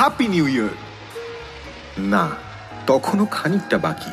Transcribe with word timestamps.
Happy 0.00 0.28
new 0.28 0.46
year 0.46 0.68
না 1.98 2.28
তখনও 2.86 3.26
খানিকটা 3.26 3.78
বাকি। 3.78 4.10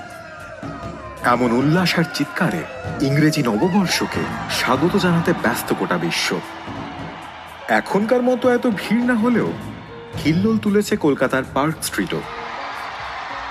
এমন 1.24 1.52
উল্লাস 1.52 2.00
আর 2.00 2.04
চিৎকারে 2.14 2.64
ইংরেজি 3.06 3.44
নববর্ষকে 3.44 4.22
স্বাগত 4.52 4.98
জানাতে 4.98 5.34
ব্যস্ত 5.42 5.74
গোটা 5.80 5.98
বিশ্ব। 5.98 6.40
এখনকার 7.68 8.22
মতো 8.24 8.50
এত 8.50 8.68
ভিড় 8.68 9.04
না 9.04 9.16
হলেও 9.16 9.54
হিল্লোল 10.26 10.58
তুলেছে 10.58 10.98
কলকাতার 10.98 11.44
পার্ক 11.54 11.76
স্ট্রিটও। 11.84 12.22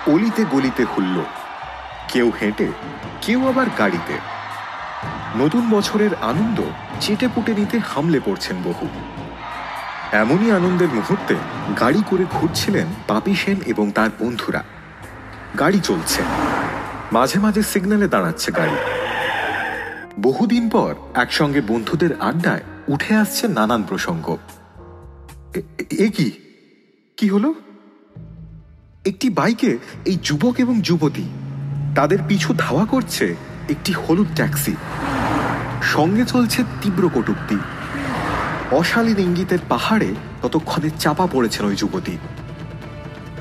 অলিতে 0.06 0.44
গলিতে 0.50 0.84
হুল্লো। 0.84 1.24
কেউ 2.08 2.32
হেঁটে, 2.40 2.68
কেউ 3.22 3.48
আবার 3.48 3.66
গাড়িতে। 3.78 4.18
নতুন 5.36 5.70
বছরের 5.70 6.10
আনন্দ 6.22 6.60
চেটে 7.00 7.28
পুটে 7.34 7.54
নিতে 7.54 7.78
হামলে 7.78 8.20
পড়ছেন 8.24 8.56
বহু। 8.64 8.88
এমনই 10.16 10.50
আনন্দের 10.50 10.88
মুহূর্তে 10.88 11.34
গাড়ি 11.80 12.02
করে 12.10 12.24
ঘুরছিলেন 12.30 12.86
পাপি 13.08 13.34
সেন 13.34 13.56
এবং 13.66 13.90
তার 13.90 14.10
বন্ধুরা। 14.20 14.64
গাড়ি 15.58 15.80
চলছে। 15.80 16.22
মাঝে 17.12 17.40
মাঝে 17.40 17.62
সিগন্যালে 17.62 18.08
দাঁড়াচ্ছে 18.08 18.52
গাড়ি। 18.52 18.72
বহুদিন 20.20 20.68
পর 20.68 20.94
একসঙ্গে 21.14 21.60
বন্ধুদের 21.60 22.20
আড্ডায় 22.20 22.60
উঠে 22.88 23.16
আসছে 23.16 23.48
নানান 23.48 23.82
প্রসঙ্গ। 23.82 24.36
এ- 25.54 26.10
কি? 26.10 26.30
কি 27.16 27.28
হলো? 27.28 27.54
একটি 29.06 29.30
বাইকে 29.30 29.78
এই 30.04 30.18
যুবক 30.22 30.54
এবং 30.58 30.80
যুবতী, 30.80 31.28
তাদের 31.94 32.18
পিছু 32.28 32.54
ধাওয়া 32.58 32.86
করছে 32.86 33.36
একটি 33.70 33.92
হলুদ 33.92 34.28
ট্যাক্সি। 34.34 34.76
সঙ্গে 35.82 36.24
চলছে 36.24 36.62
তীব্র 36.82 37.10
কটূক্তি। 37.14 37.56
অশালীন 38.71 39.19
ইঙ্গিতের 39.19 39.61
পাহাড়ে 39.69 40.09
ততক্ষণে 40.41 40.89
চাপা 40.99 41.25
পড়েছেন 41.25 41.63
ওই 41.65 41.75
যুবতী 41.75 42.15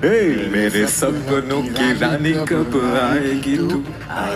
Hey, 0.02 0.28
मेरे 0.48 0.86
सपनों 0.90 1.62
की 1.68 1.86
रानी 1.94 2.32
कब 2.48 2.72
आएगी 3.00 3.56
तू 3.62 3.78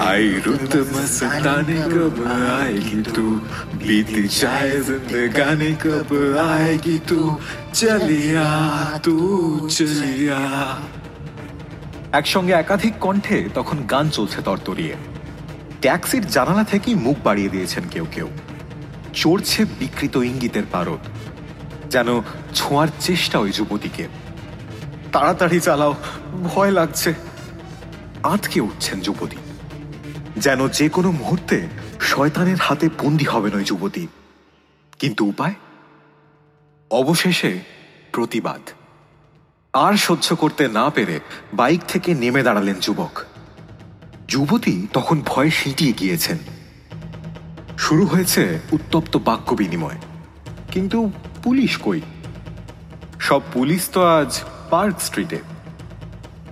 आई 0.02 0.26
रुत 0.46 0.74
मस्तानी 0.88 1.76
कब 1.92 2.16
आएगी 2.30 3.00
तू 3.08 3.24
बीत 3.78 4.12
जाए 4.30 4.74
जिंदगानी 4.82 5.72
कब 5.76 6.10
आएगी 6.40 6.98
तू 7.08 7.18
चलिया 7.72 8.46
तू 8.98 9.14
चलिया 9.70 10.40
একসঙ্গে 12.18 12.52
একাধিক 12.54 12.94
কণ্ঠে 13.00 13.38
তখন 13.54 13.78
গান 13.92 14.06
চলছে 14.16 14.38
তরতরিয়ে 14.46 14.94
ট্যাক্সির 15.82 16.24
জানালা 16.26 16.64
থেকেই 16.72 16.96
মুখ 16.96 17.16
বাড়িয়ে 17.24 17.52
দিয়েছেন 17.54 17.84
কেউ 17.90 18.06
কেউ 18.14 18.28
চড়ছে 19.19 19.65
বিকৃত 19.79 20.15
ইঙ্গিতের 20.15 20.63
পারদ, 20.71 21.01
যেন 21.89 22.07
ছোঁয়ার 22.55 22.87
চেষ্টা 22.99 23.39
ওই 23.39 23.51
যুবতীকে। 23.51 24.07
তাড়াতাড়ি 25.11 25.59
চালাও, 25.59 25.95
ভয় 26.43 26.71
লাগছে। 26.71 27.13
আটকে 28.23 28.61
উঠছেন 28.61 28.99
যুবতী, 28.99 29.37
যেন 30.37 30.67
যে 30.67 30.89
কোনো 30.89 31.11
মুহূর্তে 31.11 31.67
শয়তানের 32.01 32.57
হাতে 32.57 32.89
বন্দি 33.03 33.25
হবেন 33.25 33.53
ওই 33.55 33.63
যুবতী। 33.63 34.07
কিন্তু 34.99 35.25
উপায়? 35.25 35.53
অবশেষে 36.91 37.59
প্রতিবাদ। 38.11 38.61
আর 39.73 39.93
সহ্য 39.93 40.35
করতে 40.35 40.67
না 40.67 40.89
পেরে 40.89 41.19
বাইক 41.53 41.81
থেকে 41.87 42.13
নেমে 42.13 42.43
দাঁড়ালেন 42.43 42.75
যুবক। 42.81 43.13
যুবতী 44.27 44.87
তখন 44.93 45.21
ভয়ে 45.25 45.51
সিঁটিয়ে 45.51 45.93
গিয়েছেন। 45.93 46.37
শুরু 47.79 48.05
হয়েছে 48.05 48.59
উত্তপ্ত 48.71 49.17
বাক্য 49.17 49.55
বিনিময়। 49.55 49.95
কিন্তু 50.71 51.11
পুলিশ 51.43 51.77
কই? 51.77 52.01
সব 53.19 53.41
পুলিশ 53.53 53.89
তো 53.89 54.05
আজ 54.05 54.41
পার্ক 54.69 55.01
স্ট্রিটে। 55.01 55.39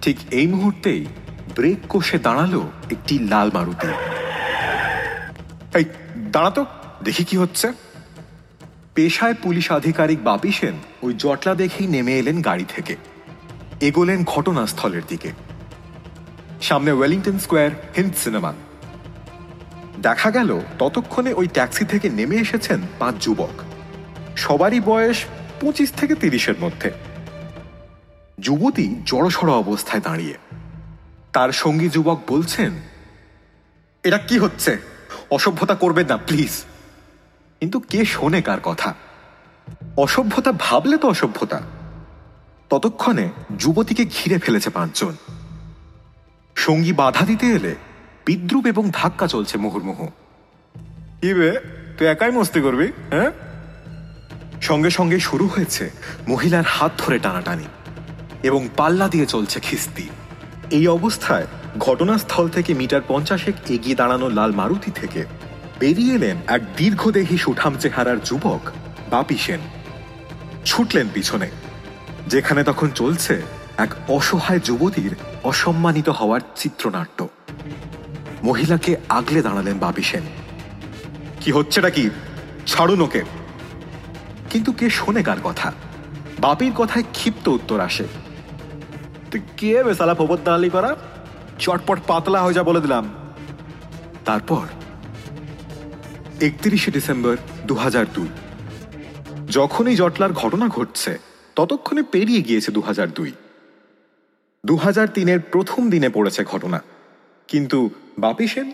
ঠিক 0.01 0.17
এই 0.31 0.47
মুহূর্তেই 0.47 1.05
ব্রেক 1.55 1.77
কষে 1.89 2.19
দাঁড়াল 2.19 2.61
একটি 2.91 3.19
লাল 3.19 3.51
মারুতি। 3.53 3.87
এই 5.77 5.85
দাঁড়াতো 6.17 6.65
দেখি 7.03 7.23
কি 7.23 7.37
হচ্ছে। 7.37 7.71
পেশায় 8.95 9.33
পুলিশ 9.33 9.71
আধিকারিক 9.71 10.23
বাপি 10.23 10.51
সেন 10.51 10.73
ওই 11.01 11.13
জটলা 11.17 11.55
দেখেই 11.55 11.87
নেমে 11.87 12.19
এলেন 12.19 12.41
গাড়ি 12.41 12.65
থেকে। 12.75 12.95
এগোলেন 13.81 14.23
ঘটনাস্থলের 14.23 15.01
দিকে। 15.07 15.31
সামনে 16.61 16.91
ওয়েলিংটন 16.91 17.39
স্কোয়ার, 17.39 17.71
হিন্দ 17.97 18.13
সিনেমা। 18.23 18.53
দেখা 20.01 20.31
গেল 20.31 20.61
ততক্ষণে 20.79 21.33
ওই 21.33 21.47
ট্যাক্সি 21.47 21.85
থেকে 21.85 22.09
নেমে 22.09 22.35
এসেছেন 22.35 22.81
পাঁচ 22.99 23.15
যুবক। 23.21 23.49
সবারই 24.35 24.79
বয়স 24.79 25.25
পঁচিশ 25.61 25.91
থেকে 25.91 26.15
তিরিশের 26.15 26.53
মধ্যে। 26.59 26.91
যুবতী 28.39 28.95
জড়সড় 29.05 29.51
অবস্থায় 29.51 30.01
দাঁড়িয়ে। 30.01 30.37
তার 31.33 31.51
সঙ্গী 31.51 31.89
যুবক 31.89 32.19
বলছেন, 32.27 32.71
এটা 34.03 34.17
কি 34.17 34.37
হচ্ছে? 34.37 34.77
অসভ্যতা 35.31 35.75
করবেন 35.75 36.05
না, 36.07 36.17
প্লিজ। 36.17 36.63
কিন্তু 37.59 37.79
কে 37.79 38.05
শোনে 38.05 38.41
কার 38.41 38.59
কথা? 38.63 38.95
অসভ্যতা 39.97 40.51
ভাবলে 40.51 40.97
তো 40.97 41.09
অসভ্যতা। 41.09 41.61
ততক্ষণে 42.69 43.29
যুবতীকে 43.57 44.05
ঘিরে 44.05 44.37
ফেলেছে 44.37 44.69
পাঁচজন। 44.69 45.15
সঙ্গী 46.55 46.93
বাধা 46.93 47.25
দিতে 47.25 47.45
এলে 47.45 47.75
বিদ্রুপ 48.27 48.65
এবং 48.67 48.89
ধাক্কা 48.93 49.27
চলছে 49.27 49.57
মুহুর্মুহু। 49.57 50.05
কি 51.21 51.33
বে? 51.33 51.51
তুই 51.97 52.07
একাই 52.07 52.31
মস্তি 52.31 52.59
করবি 52.61 52.87
হ্যাঁ? 52.87 53.31
সঙ্গে 54.61 54.89
সঙ্গে 54.89 55.19
শুরু 55.19 55.47
হয়েছে 55.47 55.89
মহিলার 56.27 56.63
হাত 56.63 56.91
ধরে 56.97 57.19
টানাটানি 57.19 57.67
এবং 58.43 58.69
পাল্লা 58.77 59.07
দিয়ে 59.07 59.25
চলছে 59.25 59.59
খিস্তি। 59.59 60.09
এই 60.71 60.87
অবস্থায় 60.87 61.47
ঘটনাস্থল 61.79 62.49
থেকে 62.49 62.73
মিটার 62.73 63.01
পঞ্চাশেক 63.07 63.55
এগিয়ে 63.69 63.95
দাঁড়ানো 63.95 64.29
লাল 64.29 64.51
মারুতি 64.51 64.91
থেকে 64.91 65.25
বেরিয়ে 65.79 66.15
এলেন 66.15 66.37
এক 66.47 66.61
দীর্ঘদেহী 66.77 67.37
সুঠাম 67.37 67.73
চেহারার 67.77 68.19
যুবক 68.23 68.63
বাপি 69.09 69.37
সেন। 69.37 69.59
ছুটলেন 70.65 71.07
পিছনে 71.13 71.47
যেখানে 72.27 72.63
তখন 72.63 72.89
চলছে 72.89 73.41
এক 73.77 73.89
অসহায় 74.07 74.59
যুবতীর 74.59 75.13
অসম্মানিত 75.43 76.09
হওয়ার 76.09 76.41
চিত্রনাট্য। 76.55 77.19
মহিলাকে 78.47 78.95
আগলে 79.09 79.41
দাঁড়ালেন 79.41 79.77
বাপি 79.77 80.03
সেন। 80.03 80.23
কি 81.41 81.51
হচ্ছেটা 81.51 81.89
কি? 81.89 82.09
ছাড়ুন 82.67 83.01
ওকে। 83.01 83.23
কিন্তু 84.49 84.71
কে 84.71 84.89
শোনে 84.89 85.23
কার 85.23 85.37
কথা? 85.43 85.73
বাপির 86.39 86.73
কথায় 86.73 87.03
ক্ষিপ্ত 87.11 87.47
উত্তর 87.47 87.79
আসে। 87.79 88.07
তুই 89.31 89.41
কে 89.57 89.83
বেসালা 89.83 90.15
ফোবত 90.15 90.39
দাঁড়ালি 90.43 90.69
করা? 90.69 90.95
চটপট 91.59 91.99
পাতলা 92.07 92.43
হয়ে 92.43 92.53
যা 92.53 92.63
বলে 92.63 92.81
দিলাম। 92.81 93.13
তারপর 94.25 94.67
একত্রিশে 96.41 96.91
ডিসেম্বর 96.91 97.37
দু 97.65 97.75
হাজার 97.75 98.05
দুই। 98.13 98.27
যখনই 99.49 99.95
জটলার 99.95 100.33
ঘটনা 100.33 100.67
ঘটছে 100.67 101.17
ততক্ষণে 101.55 102.03
পেরিয়ে 102.03 102.41
গিয়েছে 102.41 102.71
দু 102.71 102.81
হাজার 102.81 103.09
দুই। 103.09 103.31
দু 104.65 104.75
হাজার 104.75 105.07
তিনের 105.07 105.39
প্রথম 105.39 105.89
দিনে 105.89 106.09
পড়েছে 106.09 106.43
ঘটনা। 106.43 106.81
কিন্তু 107.47 107.89
বাপি 108.19 108.47
সেন 108.47 108.71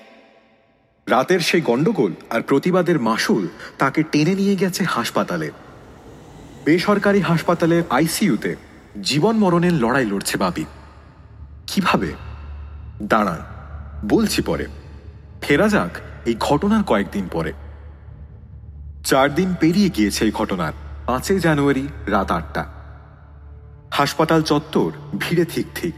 রাতের 1.07 1.39
সেই 1.39 1.61
গণ্ডগোল 1.61 2.13
আর 2.29 2.41
প্রতিবাদের 2.41 2.99
মাসুল 2.99 3.47
তাকে 3.77 4.03
টেনে 4.03 4.35
নিয়ে 4.35 4.55
গেছে 4.55 4.83
হাসপাতালে। 4.83 5.51
বেসরকারি 6.65 7.19
হাসপাতালের 7.19 7.83
আইসিইউতে 7.89 8.55
জীবন 9.01 9.35
মরণের 9.35 9.73
লড়াই 9.73 10.05
লড়ছে 10.05 10.37
বাপি। 10.37 10.65
কীভাবে? 11.67 12.13
দাঁড়ান, 13.03 13.41
বলছি 14.05 14.41
পরে। 14.41 14.65
ফেরা 15.41 15.67
যাক 15.67 15.97
এই 16.25 16.35
ঘটনার 16.39 16.83
কয়েকদিন 16.83 17.27
পরে। 17.27 17.53
চার 19.03 19.35
দিন 19.35 19.55
পেরিয়ে 19.59 19.89
গিয়েছে 19.89 20.25
এই 20.25 20.31
ঘটনার, 20.31 20.73
পাঁচই 21.05 21.39
জানুয়ারি 21.39 21.87
রাত 22.07 22.31
আটটা। 22.31 22.65
হাসপাতাল 23.91 24.41
চত্বর 24.41 24.91
ভিড়ে 25.17 25.45
ঠিক 25.45 25.65
ঠিক 25.75 25.93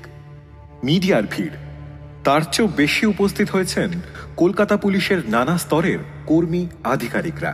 মিডিয়ার 0.84 1.24
ভিড়। 1.32 1.65
তার 2.26 2.42
চেয়েও 2.52 2.70
বেশি 2.76 3.06
উপস্থিত 3.06 3.48
হয়েছেন 3.50 3.90
কলকাতা 4.38 4.78
পুলিশের 4.78 5.20
নানা 5.28 5.58
স্তরের 5.58 6.00
কর্মী 6.26 6.68
আধিকারিকরা, 6.84 7.52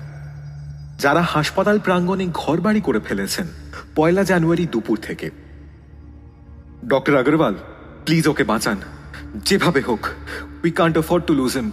যারা 0.99 1.21
হাসপাতাল 1.21 1.79
প্রাঙ্গণে 1.79 2.25
ঘরবাড়ি 2.33 2.81
করে 2.81 2.99
ফেলেছেন 2.99 3.47
পয়লা 3.95 4.23
জানুয়ারি 4.23 4.65
দুপুর 4.71 4.97
থেকে। 4.97 5.27
ডক্টর 6.87 7.15
আগরওয়াল, 7.15 7.55
প্লিজ 8.05 8.27
ওকে 8.27 8.43
বাঁচান। 8.43 8.77
যেভাবে 9.45 9.81
হোক 9.81 10.03
we 10.63 10.71
can't 10.71 10.95
afford 10.97 11.23
to 11.25 11.33
lose 11.33 11.53
him 11.57 11.71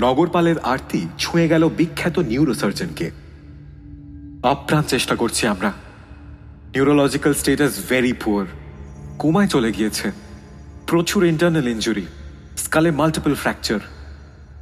নগরপালের 0.00 0.58
আরতি 0.72 1.00
ছুঁয়ে 1.18 1.46
গেল 1.48 1.62
বিখ্যাত 1.68 2.16
নিউরোসার্জনকে 2.18 3.10
আপ্রাণ 4.42 4.82
চেষ্টা 4.82 5.14
করছি 5.16 5.42
আমরা। 5.46 5.70
নিউরোলজিক্যাল 6.74 7.34
স্টেটাস 7.34 7.74
ভেরি 7.88 8.12
পুয়ার 8.12 8.46
কোমায় 9.18 9.48
চলে 9.48 9.72
গিয়েছে। 9.72 10.06
প্রচুর 10.86 11.24
ইন্টারনাল 11.24 11.68
ইঞ্জুরি 11.68 12.06
স্কালে 12.56 12.90
মাল্টিপল 12.90 13.34
ফ্র্যাকচার 13.34 13.80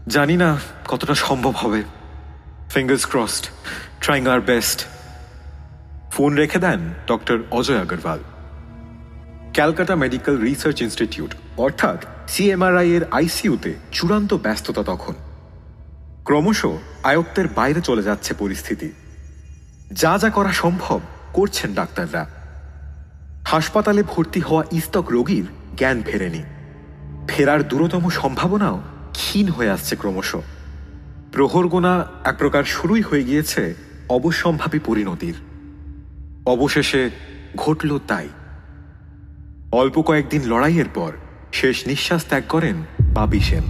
জানি 0.08 0.36
না 0.36 0.58
কতটা 0.88 1.14
সম্ভব 1.14 1.50
হবে। 1.50 1.82
Fingers 2.70 3.06
crossed 3.06 3.44
trying 4.00 4.26
our 4.26 4.40
best 4.40 4.86
phone 6.12 6.34
রেখে 6.34 6.58
দেন 6.58 6.92
doctor 7.06 7.38
Ajay 7.50 7.80
Agarwal 7.80 8.18
Calcutta 9.52 9.96
medical 9.96 10.38
research 10.38 10.82
institute 10.82 11.34
অর্থাৎ 11.56 12.04
সিএমআরআই 12.28 12.90
এর 12.90 13.04
আইসিইউতে 13.10 13.74
চূড়ান্ত 13.92 14.34
ব্যস্ততা 14.34 14.82
তখন। 14.82 15.14
ক্রমশ 16.24 16.66
আয়ত্তের 17.02 17.48
বাইরে 17.48 17.80
চলে 17.80 18.02
যাচ্ছে 18.02 18.34
পরিস্থিতি। 18.34 18.92
যা 19.92 20.18
যা 20.18 20.30
করা 20.30 20.52
সম্ভব 20.52 21.00
করছেন 21.32 21.74
ডাক্তাররা। 21.74 22.30
হাসপাতালে 23.46 24.02
ভর্তি 24.02 24.40
হওয়া 24.40 24.64
ইস্তক 24.72 25.10
রোগীর 25.10 25.46
জ্ঞান 25.76 26.02
ফেরেনি। 26.02 26.42
ফেরার 27.28 27.68
দূরতম 27.68 28.08
সম্ভাবনাও 28.08 28.82
ক্ষীণ 29.12 29.48
হয়ে 29.48 29.70
আসছে 29.70 29.96
ক্রমশ। 29.96 30.36
প্রহরগোনা 31.32 32.06
এক 32.24 32.36
প্রকার 32.38 32.64
শুরুই 32.64 33.00
হয়ে 33.00 33.24
গিয়েছে 33.24 33.74
অবশ্যম্ভাবী 34.08 34.78
পরিণতির। 34.78 35.34
অবশেষে 36.46 37.10
ঘটল 37.56 37.98
তাই। 37.98 38.28
অল্প 39.72 40.02
কয়েকদিন 40.02 40.42
লড়াইয়ের 40.44 40.84
পর 40.94 41.12
শেষ 41.52 41.86
নিঃশ্বাস 41.86 42.24
ত্যাগ 42.24 42.42
করেন 42.48 42.76
বাবি 43.00 43.40
সেন। 43.40 43.64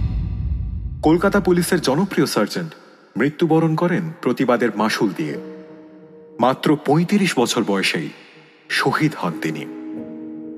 কলকাতা 1.03 1.39
পুলিশের 1.39 1.81
জনপ্রিয় 1.81 2.27
সার্জেন্ট 2.27 2.73
মৃত্যুবরণ 3.17 3.75
করেন 3.75 4.11
প্রতিবাদের 4.21 4.69
মাসুল 4.75 5.09
দিয়ে। 5.17 5.37
মাত্র 6.39 6.77
৩৫ 6.85 7.39
বছর 7.39 7.63
বয়সেই 7.63 8.09
শহীদ 8.69 9.11
হন 9.15 9.31
তিনি। 9.41 9.84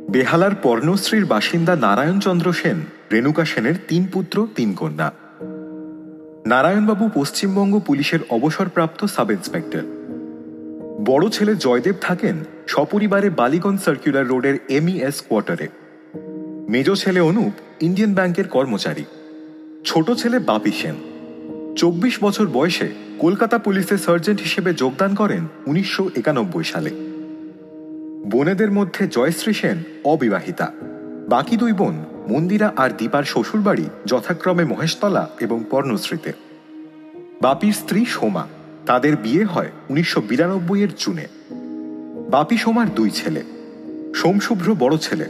বেহালার 0.09 0.55
পর্ণশ্রীর 0.55 1.25
বাসিন্দা 1.25 1.75
নারায়ণচন্দ্র 1.75 2.53
সেন, 2.53 2.81
রেণুকা 3.11 3.45
সেনের 3.45 3.73
তিন 3.87 4.07
পুত্র, 4.13 4.47
তিন 4.55 4.73
কন্যা। 4.73 5.11
নারায়ণবাবু 6.45 7.09
পশ্চিমবঙ্গ 7.13 7.79
পুলিশের 7.79 8.19
অবসরপ্রাপ্ত 8.29 9.05
সাব 9.05 9.31
ইন্সপেক্টর 9.31 9.83
বড় 11.05 11.29
ছেলে 11.29 11.55
জয়দেব 11.55 11.95
থাকেন 12.01 12.35
সপরিবারে 12.67 13.29
বালিগঞ্জ 13.29 13.81
সার্কুলার 13.81 14.27
রোডের 14.27 14.57
এমইএস 14.69 15.21
কোয়ার্টারে। 15.21 15.67
মেজ 16.69 16.91
ছেলে 16.91 17.19
অনুপ 17.19 17.51
ইন্ডিয়ান 17.81 18.13
ব্যাংকের 18.13 18.47
কর্মচারী। 18.47 19.05
ছোট 19.85 20.11
ছেলে 20.11 20.39
বাপি 20.39 20.71
সেন। 20.71 20.95
চব্বিশ 21.75 22.23
বছর 22.23 22.47
বয়সে 22.47 22.89
কলকাতা 23.19 23.57
পুলিশের 23.57 23.97
সার্জেন্ট 23.97 24.39
হিসেবে 24.39 24.73
যোগদান 24.73 25.15
করেন 25.15 25.47
উনিশশো 25.65 26.09
একানব্বই 26.15 26.63
সালে। 26.63 27.06
বোনেদের 28.27 28.71
মধ্যে 28.71 29.07
জয়শ্রী 29.07 29.53
সেন 29.53 29.83
অবিবাহিতা। 30.05 30.71
বাকি 31.29 31.57
দুই 31.57 31.73
বোন, 31.73 32.05
মন্দিরা 32.27 32.73
আর 32.77 32.89
দীপার 32.97 33.23
শ্বশুরবাড়ি 33.23 33.85
যথাক্রমে 34.05 34.65
মহেশতলা 34.65 35.29
এবং 35.39 35.63
পর্ণশ্রীতে। 35.69 36.33
বাপির 37.41 37.73
স্ত্রী 37.73 38.05
সোমা, 38.05 38.47
তাদের 38.85 39.17
বিয়ে 39.17 39.45
হয় 39.45 39.71
উনিশশো 39.89 40.21
বিরানব্বই 40.21 40.81
এর 40.81 40.89
জুনে। 40.97 41.27
বাপি 42.31 42.57
সোমার 42.57 42.95
দুই 42.95 43.11
ছেলে, 43.11 43.43
সোমশুভ্র 44.15 44.75
বড় 44.79 44.97
ছেলে। 44.97 45.25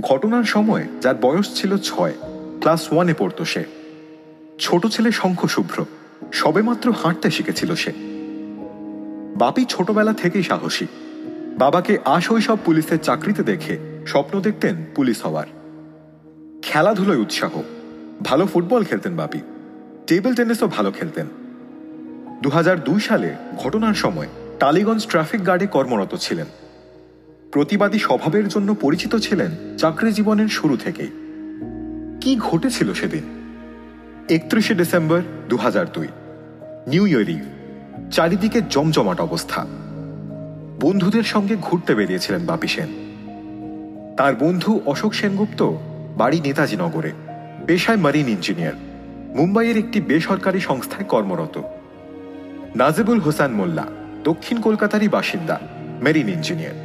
ঘটনার 0.00 0.44
সময় 0.44 0.84
যার 1.00 1.14
বয়স 1.20 1.60
ছিল 1.60 1.78
ছয়, 1.78 2.12
ক্লাস 2.60 2.92
ওয়ানে 2.92 3.14
পড়ত 3.14 3.42
সে। 3.42 3.64
ছোট 4.58 4.86
ছেলে 4.86 5.12
শঙ্খশুভ্র, 5.12 5.84
সবেমাত্র 6.32 6.92
হাঁটতে 6.92 7.30
শিখেছিল 7.30 7.74
সে। 7.74 7.92
বাপি 9.36 9.64
ছোটবেলা 9.68 10.12
থেকেই 10.12 10.42
সাহসী। 10.42 10.86
বাবাকে 11.58 11.98
আশৈশব 12.04 12.58
পুলিশের 12.64 12.98
চাকরিতে 12.98 13.42
দেখে 13.42 13.78
স্বপ্ন 14.06 14.40
দেখতেন 14.40 14.76
পুলিশ 14.94 15.22
হওয়ার। 15.22 15.46
খেলাধুলোয় 16.62 17.16
উৎসাহ। 17.16 17.62
ভালো 18.24 18.46
ফুটবল 18.46 18.84
খেলতেন 18.84 19.16
বাপি। 19.16 19.40
টেবিল 20.06 20.34
টেনিসও 20.34 20.66
ভালো 20.66 20.92
খেলতেন। 20.92 21.26
দু 22.42 22.50
হাজার 22.50 22.84
দুই 22.84 23.00
সালে 23.00 23.34
ঘটনার 23.58 23.94
সময় 23.94 24.28
টালিগঞ্জ 24.60 25.06
ট্রাফিক 25.06 25.46
গার্ডে 25.46 25.66
কর্মরত 25.66 26.14
ছিলেন। 26.14 26.46
প্রতিবাদী 27.52 27.98
স্বভাবের 27.98 28.48
জন্য 28.48 28.74
পরিচিত 28.74 29.16
ছিলেন 29.16 29.50
চাকরি 29.78 30.12
জীবনের 30.12 30.48
শুরু 30.48 30.76
থেকেই। 30.76 31.10
কি 32.20 32.36
ঘটেছিল 32.36 32.94
সেদিন? 32.94 33.22
একত্রিশে 34.30 34.74
ডিসেম্বর 34.74 35.22
দু 35.48 35.56
হাজার 35.56 35.86
দুই, 35.92 36.08
নিউ 36.86 37.06
ইয়ার 37.06 37.28
ইভ। 37.28 37.44
চারিদিকে 38.10 38.60
জমজমাট 38.70 39.20
অবস্থা। 39.20 39.66
বন্ধুদের 40.82 41.22
সঙ্গে 41.22 41.56
ঘুরতে 41.56 41.94
বেরিয়েছিলেন 41.94 42.46
বাপি 42.46 42.68
সেন। 42.68 42.90
তার 44.16 44.34
বন্ধু 44.34 44.80
অশোক 44.86 45.14
সেনগুপ্ত 45.14 45.60
বাড়ি 46.16 46.40
নেতাজি 46.40 46.76
নগরে, 46.76 47.10
পেশায় 47.66 47.96
মারিন 47.96 48.28
ইঞ্জিনিয়ার 48.28 48.76
মুম্বাইয়ের 49.36 49.76
একটি 49.78 50.00
বেসরকারি 50.00 50.60
সংস্থায় 50.60 51.04
কর্মরত। 51.04 51.56
নাজিবুল 52.76 53.18
হোসেন 53.18 53.52
মোল্লা, 53.52 53.86
দক্ষিণ 54.24 54.60
কলকাতারই 54.60 55.08
বাসিন্দা 55.08 55.56
মেরিন 56.00 56.28
ইঞ্জিনিয়ার 56.28 56.76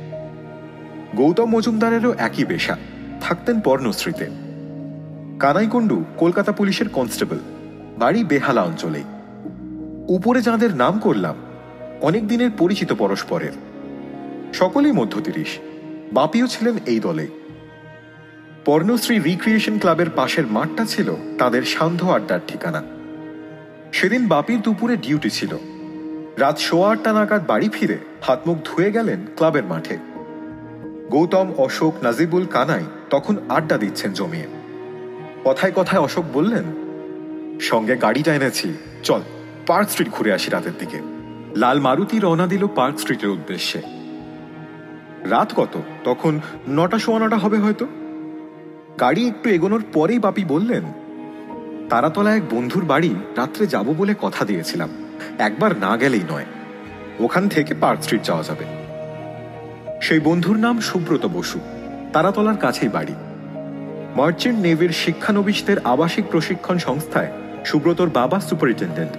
গৌতম 1.16 1.50
মজুমদারেরও 1.56 2.12
একই 2.18 2.46
পেশা, 2.46 2.76
থাকতেন 3.22 3.60
পর্ণশ্রীতে। 3.60 4.28
কানাইকুণ্ডু, 5.40 5.98
কলকাতা 6.18 6.52
পুলিশের 6.52 6.90
কনস্টেবল, 6.90 7.40
বাড়ি 7.98 8.24
বেহালা 8.24 8.62
অঞ্চলে 8.62 9.02
উপরে 10.08 10.40
যাঁদের 10.42 10.72
নাম 10.76 11.00
করলাম, 11.00 11.36
অনেক 12.02 12.28
দিনের 12.28 12.52
পরিচিত 12.58 12.90
পরস্পরের। 12.94 13.56
সকলেই 14.54 14.92
মধ্য 14.92 15.22
তিরিশ 15.22 15.58
বাপিও 16.14 16.48
ছিলেন 16.48 16.78
এই 16.86 17.00
দলে। 17.00 17.28
পর্ণশ্রী 18.66 19.20
রিক্রিয়েশন 19.20 19.80
ক্লাবের 19.80 20.10
পাশের 20.10 20.48
মাঠটা 20.48 20.86
ছিল 20.86 21.16
তাদের 21.38 21.64
সান্ধ্য 21.64 22.06
আড্ডার 22.06 22.40
ঠিকানা। 22.48 22.84
সেদিন 23.94 24.28
বাপির 24.28 24.62
দুপুরে 24.62 24.98
ডিউটি 24.98 25.30
ছিল। 25.30 25.58
রাত 26.38 26.58
সোয়া 26.58 26.92
আটটা 26.92 27.14
নাগাদ 27.14 27.48
বাড়ি 27.48 27.70
ফিরে 27.70 27.98
হাত 28.22 28.48
মুখ 28.48 28.58
ধুয়ে 28.66 28.92
গেলেন 28.92 29.20
ক্লাবের 29.36 29.64
মাঠে। 29.64 29.98
গৌতম, 31.10 31.54
অশোক, 31.58 31.94
নাজিবুল, 32.04 32.46
কানাই 32.46 32.86
তখন 33.10 33.38
আড্ডা 33.50 33.78
দিচ্ছেন 33.78 34.14
জমিয়ে। 34.14 34.48
কথায় 35.46 35.72
কথায় 35.76 36.02
অশোক 36.02 36.26
বললেন, 36.34 36.64
সঙ্গে 37.60 37.98
গাড়িটা 37.98 38.36
এনেছি, 38.36 38.74
চল, 39.04 39.22
পার্ক 39.68 39.90
স্ট্রিট 39.90 40.10
ঘুরে 40.10 40.34
আসি 40.34 40.50
রাতের 40.50 40.72
দিকে। 40.80 41.00
লাল 41.56 41.80
মারুতি 41.80 42.20
রওনা 42.20 42.48
দিল 42.48 42.68
পার্ক 42.68 43.00
স্ট্রিটের 43.00 43.30
উদ্দেশ্যে। 43.30 43.97
রাত 45.30 45.52
কত? 45.56 45.78
তখন 46.04 46.40
নটা 46.68 47.00
সোয়া 47.00 47.20
নটা 47.20 47.38
হবে 47.38 47.58
হয়তো। 47.58 47.88
গাড়ি 49.00 49.28
একটু 49.28 49.50
এগোনোর 49.50 49.84
পরেই 49.94 50.20
বাপি 50.20 50.44
বললেন, 50.44 50.84
তারাতলা 51.90 52.36
এক 52.36 52.54
বন্ধুর 52.54 52.86
বাড়ি 52.86 53.16
রাত্রে 53.36 53.68
যাব 53.68 53.94
বলে 53.98 54.16
কথা 54.22 54.46
দিয়েছিলাম। 54.46 54.90
একবার 55.40 55.78
না 55.78 55.98
গেলেই 55.98 56.22
নয়। 56.32 56.46
ওখান 57.20 57.50
থেকে 57.50 57.74
পার্ক 57.74 58.02
স্ট্রিট 58.02 58.24
যাওয়া 58.24 58.44
যাবে। 58.44 58.66
সেই 60.02 60.20
বন্ধুর 60.20 60.58
নাম 60.58 60.80
সুব্রত 60.80 61.26
বসু। 61.26 61.60
তারাতলার 62.14 62.58
কাছেই 62.58 62.90
বাড়ি। 62.90 63.14
মার্চেন্ট 64.16 64.60
নেভির 64.60 64.90
শিক্ষানবিশদের 64.90 65.78
আবাসিক 65.84 66.26
প্রশিক্ষণ 66.26 66.78
সংস্থায় 66.78 67.32
সুব্রতর 67.66 68.10
বাবা 68.10 68.40
সুপারিনটেন্ডেন্ট। 68.40 69.12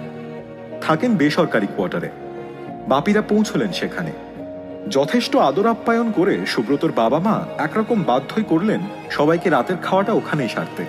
থাকেন 0.83 1.15
বেসরকারি 1.15 1.67
কোয়ার্টারে। 1.75 2.09
বাপিরা 2.87 3.21
পৌঁছলেন 3.21 3.71
সেখানে। 3.71 4.11
যথেষ্ট 4.89 5.35
আদর 5.35 5.67
আপ্যায়ন 5.67 6.11
করে 6.11 6.45
সুব্রতর 6.45 6.91
বাবা 6.91 7.19
মা 7.19 7.45
একরকম 7.57 8.03
বাধ্যই 8.03 8.43
করলেন 8.43 8.79
সবাইকে 9.11 9.49
রাতের 9.49 9.77
খাওয়াটা 9.77 10.13
ওখানেই 10.13 10.49
সারতে। 10.49 10.85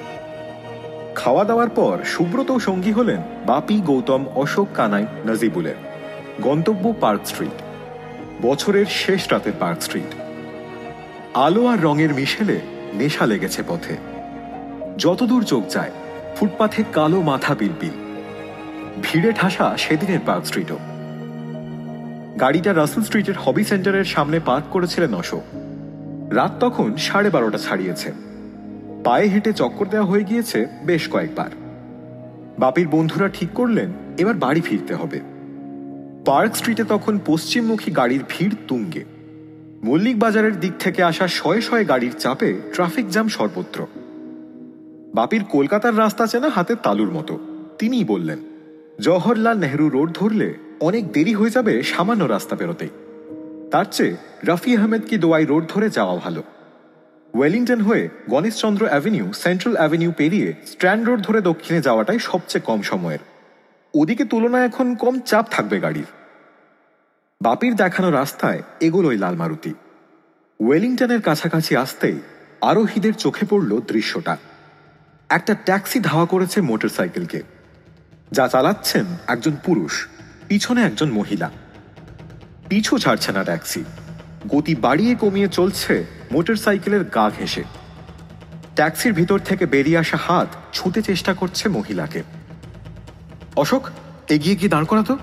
খাওয়া 1.14 1.44
দাওয়ার 1.44 1.68
পর 1.68 1.98
সুব্রত 2.04 2.52
সঙ্গী 2.52 2.92
হলেন 2.92 3.20
বাপি, 3.46 3.80
গৌতম, 3.80 4.24
অশোক, 4.34 4.68
কানাই, 4.74 5.06
নাজিবুলের। 5.24 5.74
গন্তব্য 6.40 6.94
পার্ক 7.00 7.20
স্ট্রিট। 7.26 7.56
বছরের 8.42 8.86
শেষ 8.86 9.32
রাতের 9.32 9.52
পার্ক 9.60 9.82
স্ট্রিট। 9.82 10.14
আলো 11.34 11.66
আর 11.66 11.80
রঙের 11.80 12.14
মিশেলে 12.14 12.60
নেশা 12.94 13.26
লেগেছে 13.26 13.62
পথে। 13.68 13.96
যতদূর 14.98 15.44
চোখ 15.44 15.62
যায়, 15.68 15.90
ফুটপাথে 16.36 16.82
কালো 16.92 17.22
মাথা 17.22 17.54
বিলবিল। 17.54 17.96
ভিড়ে 19.02 19.32
ঠাসা 19.32 19.76
সেদিনের 19.76 20.18
পার্ক 20.26 20.44
স্ট্রিটও। 20.46 20.78
গাড়িটা 22.40 22.74
রাসেল 22.74 23.02
স্ট্রিটের 23.02 23.34
হবি 23.38 23.64
সেন্টারের 23.64 24.04
সামনে 24.04 24.40
পার্ক 24.46 24.66
করেছিলেন 24.70 25.14
অশোক। 25.14 25.42
রাত 26.32 26.52
তখন 26.60 26.96
সাড়ে 26.96 27.30
বারোটা 27.30 27.58
ছাড়িয়েছে। 27.58 28.12
পায়ে 29.04 29.28
হেঁটে 29.28 29.52
চক্কর 29.52 29.86
দেওয়া 29.88 30.06
হয়ে 30.06 30.24
গিয়েছে 30.24 30.66
বেশ 30.84 31.08
কয়েকবার। 31.08 31.50
বাপির 32.58 32.88
বন্ধুরা 32.88 33.28
ঠিক 33.28 33.50
করলেন, 33.50 33.92
এবার 34.18 34.34
বাড়ি 34.34 34.60
ফিরতে 34.60 34.94
হবে। 34.94 35.20
পার্ক 36.24 36.56
স্ট্রিটে 36.56 36.84
তখন 36.88 37.18
পশ্চিমমুখী 37.26 37.90
গাড়ির 37.90 38.22
ভিড় 38.28 38.54
তুঙ্গে। 38.68 39.04
মল্লিক 39.82 40.18
বাজারের 40.18 40.60
দিক 40.60 40.72
থেকে 40.80 41.02
আসা 41.02 41.28
শয়ে 41.28 41.60
শয়ে 41.60 41.84
গাড়ির 41.84 42.12
চাপে 42.12 42.54
ট্রাফিক 42.74 43.08
জ্যাম 43.08 43.28
সর্বত্র। 43.28 43.86
বাপির 45.14 45.44
কলকাতার 45.44 45.98
রাস্তা 45.98 46.26
চেনা 46.26 46.48
হাতে 46.48 46.74
তালুর 46.82 47.10
মতো। 47.10 47.38
তিনিই 47.78 48.04
বললেন, 48.04 48.38
জওহরলাল 49.00 49.58
নেহরু 49.58 49.88
রোড 49.88 50.10
ধরলে 50.14 50.54
অনেক 50.80 51.12
দেরি 51.12 51.34
হয়ে 51.34 51.50
যাবে 51.50 51.82
সামান্য 51.82 52.24
রাস্তা 52.24 52.56
পেরোতেই 52.56 52.88
তার 53.70 53.84
চেয়ে 53.90 54.16
রাফি 54.42 54.76
আহমেদ 54.76 55.02
কি 55.06 55.18
দোয়াই 55.18 55.44
রোড 55.44 55.64
ধরে 55.68 55.90
যাওয়া 55.90 56.16
ভালো? 56.16 56.42
ওয়েলিংটন 57.34 57.80
হয়ে 57.80 58.08
গণেশচন্দ্র 58.30 58.86
অ্যাভিনিউ, 58.86 59.32
সেন্ট্রাল 59.32 59.76
অ্যাভিনিউ 59.76 60.12
পেরিয়ে 60.12 60.54
স্ট্র্যান্ড 60.66 61.08
রোড 61.08 61.20
ধরে 61.20 61.40
দক্ষিণে 61.40 61.80
যাওয়াটাই 61.80 62.18
সবচেয়ে 62.18 62.62
কম 62.62 62.82
সময়ের। 62.82 63.18
ওদিকে 63.94 64.24
তুলনায় 64.24 64.64
এখন 64.64 64.94
কম 64.94 65.20
চাপ 65.20 65.46
থাকবে 65.50 65.80
গাড়ির। 65.80 66.04
বাপির 67.42 67.76
দেখানো 67.76 68.10
রাস্তায় 68.10 68.62
এগোলোই 68.80 69.18
লাল 69.18 69.34
মারুতি 69.36 69.74
ওয়েলিংটনের 70.60 71.22
কাছাকাছি 71.22 71.76
আসতেই 71.76 72.18
আরোহীদের 72.60 73.14
চোখে 73.14 73.46
পড়ল 73.50 73.80
দৃশ্যটা। 73.80 74.36
একটা 75.28 75.54
ট্যাক্সি 75.54 76.00
ধাওয়া 76.00 76.26
করেছে 76.26 76.60
মোটরসাইকেলকে। 76.60 77.42
যা 78.32 78.48
চালাচ্ছেন 78.48 79.04
একজন 79.26 79.56
পুরুষ। 79.64 80.06
পিছনে 80.50 80.82
একজন 80.82 81.10
মহিলা। 81.10 81.50
পিছু 82.68 82.98
ছাড়ছে 82.98 83.32
না 83.32 83.44
ট্যাক্সি। 83.44 83.84
গতি 84.48 84.74
বাড়িয়ে 84.74 85.14
কমিয়ে 85.14 85.48
চলছে 85.48 86.04
মোটরসাইকেলের 86.32 87.04
গা 87.04 87.30
ঘেঁষে। 87.30 87.64
ট্যাক্সির 88.74 89.12
ভিতর 89.12 89.38
থেকে 89.38 89.66
বেরিয়ে 89.66 89.98
আসা 89.98 90.16
হাত 90.16 90.56
ছুঁতে 90.72 91.02
চেষ্টা 91.02 91.34
করছে 91.34 91.68
মহিলাকে। 91.68 92.22
অশোক, 93.56 93.88
এগিয়ে 94.28 94.56
গিয়ে 94.56 94.68
দাঁড় 94.68 94.84
করাতো। 94.84 95.18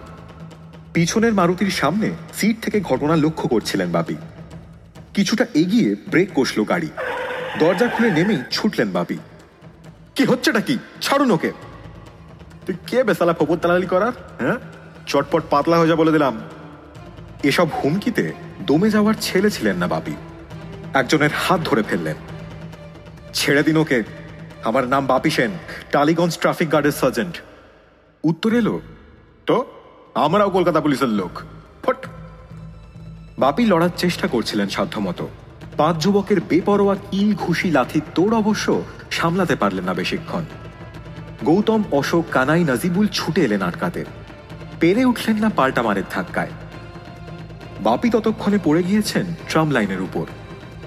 পিছনের 0.94 1.34
মারুতির 1.34 1.72
সামনে 1.72 2.12
সিট 2.34 2.64
থেকে 2.64 2.82
ঘটনা 2.82 3.16
লক্ষ্য 3.16 3.50
করছিলেন 3.50 3.92
বাপি। 3.92 4.16
কিছুটা 5.14 5.46
এগিয়ে 5.54 5.96
ব্রেক 6.12 6.30
কষল 6.36 6.64
গাড়ি। 6.64 6.90
দরজা 7.60 7.88
খুলে 7.88 8.12
নেমেই 8.12 8.42
ছুটলেন 8.52 8.92
বাপি। 8.92 9.18
কি 10.16 10.26
হচ্ছেটা 10.26 10.60
কি? 10.60 10.78
ছাড়ুন 11.02 11.32
ওকে। 11.32 11.52
তুই 12.66 12.76
কে 12.88 13.04
বেসালা 13.04 13.34
ফোপর 13.34 13.56
দালালি 13.56 13.88
করার 13.88 14.12
হ্যাঁ? 14.40 14.77
চটপট 15.08 15.44
পাতলা 15.50 15.78
হয়ে 15.78 15.88
যা 15.88 15.96
বলে 15.96 16.12
দিলাম। 16.12 16.42
এসব 17.44 17.68
হুমকিতে 17.84 18.34
দমে 18.66 18.90
যাওয়ার 18.90 19.14
ছেলে 19.22 19.50
ছিলেন 19.50 19.78
না 19.78 19.88
বাপি। 19.88 20.12
একজনের 20.94 21.30
হাত 21.36 21.62
ধরে 21.62 21.84
ফেললেন। 21.84 22.16
ছেড়ে 23.34 23.64
দিন 23.64 23.78
ওকে। 23.78 24.04
আমার 24.64 24.88
নাম 24.88 25.06
বাপি 25.06 25.30
সেন, 25.30 25.52
টালিগঞ্জ 25.92 26.40
ট্রাফিক 26.40 26.72
গার্ডের 26.72 26.92
সার্জেন্ট। 26.92 27.42
উত্তর 28.24 28.54
এলো, 28.54 28.82
তো, 29.46 29.66
আমরাও 30.14 30.50
কলকাতা 30.50 30.82
পুলিশের 30.82 31.08
লোক। 31.08 31.42
ফট! 31.84 32.06
বাপি 33.40 33.66
লড়ার 33.66 33.90
চেষ্টা 33.98 34.28
করছিলেন 34.28 34.68
সাধ্যমতো। 34.68 35.30
পাঁচ 35.78 35.98
যুবকের 35.98 36.42
বেপরোয়া 36.42 36.96
কিল 37.12 37.36
ঘুষি 37.36 37.72
লাথি 37.72 38.02
তোর 38.16 38.34
অবশ্য 38.34 38.84
সামলাতে 39.12 39.56
পারলেন 39.56 39.86
না 39.86 39.94
বেশিক্ষণ। 39.94 40.44
গৌতম, 41.44 41.84
অশোক, 41.92 42.26
কানাই, 42.32 42.64
নাজিবুল 42.64 43.08
ছুটে 43.08 43.42
এলেন 43.42 43.62
আটকাতে। 43.62 44.06
পেরে 44.80 45.06
উঠলেন 45.06 45.38
না 45.38 45.50
পাল্টা 45.50 45.82
মারের 45.84 46.08
ধাক্কায়। 46.12 46.54
বাপি 47.80 48.10
ততক্ষণে 48.10 48.60
পড়ে 48.64 48.84
গিয়েছেন 48.84 49.26
ট্রাম 49.50 49.72
লাইনের 49.72 50.02
উপর। 50.02 50.26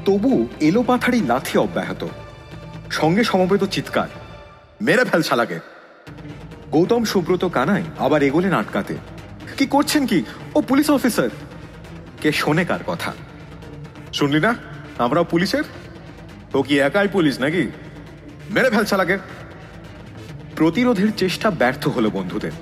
তবু 0.05 0.49
এলো 0.61 0.83
পাথারি 0.83 1.21
লাথি 1.21 1.59
অব্যাহত। 1.59 2.03
সঙ্গে 2.91 3.25
সমবেত 3.25 3.65
চিৎকার, 3.65 4.09
মেরে 4.83 5.05
ফেল 5.05 5.23
শালাকে! 5.23 5.59
গৌতম 6.71 7.05
সুব্রত 7.05 7.45
কানাই 7.45 7.85
আবার 7.99 8.23
এগোলেন 8.23 8.53
আটকাতে 8.53 8.95
কি 9.59 9.67
করছেন 9.67 10.07
কি? 10.07 10.25
ও 10.55 10.61
পুলিশ 10.61 10.91
অফিসার! 10.91 11.31
কে 12.21 12.33
শোনে 12.33 12.65
কার 12.65 12.83
কথা? 12.87 13.13
শুনলি 14.13 14.41
না? 14.41 14.55
আমরাও 14.99 15.25
পুলিশের? 15.25 15.65
ও 16.55 16.63
কি 16.63 16.75
একাই 16.79 17.09
পুলিশ 17.09 17.35
নাকি? 17.41 17.65
মেরে 18.51 18.71
ফেল 18.71 18.85
শালাকে! 18.85 19.19
প্রতিরোধের 20.57 21.11
চেষ্টা 21.17 21.51
ব্যর্থ 21.51 21.89
হলো 21.89 22.11
বন্ধুদের। 22.11 22.53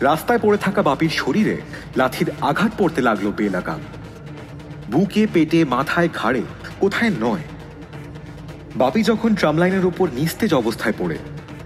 রাস্তায় 0.00 0.38
পড়ে 0.38 0.58
থাকা 0.58 0.82
বাপির 0.82 1.10
শরীরে 1.10 1.56
লাথির 1.96 2.30
আঘাত 2.40 2.72
পড়তে 2.78 3.02
লাগল 3.02 3.32
বেলাগাম 3.32 3.80
বুকে, 4.90 5.26
পেটে, 5.34 5.64
মাথায় 5.64 6.08
ঘাড়ে, 6.14 6.42
কোথায় 6.80 7.10
নয়। 7.20 7.42
বাপি 8.76 9.02
যখন 9.02 9.34
ট্রামলাইনের 9.34 9.86
উপর 9.86 10.08
নিস্তেজ 10.14 10.54
অবস্থায় 10.54 10.92
পড়ে, 10.98 11.18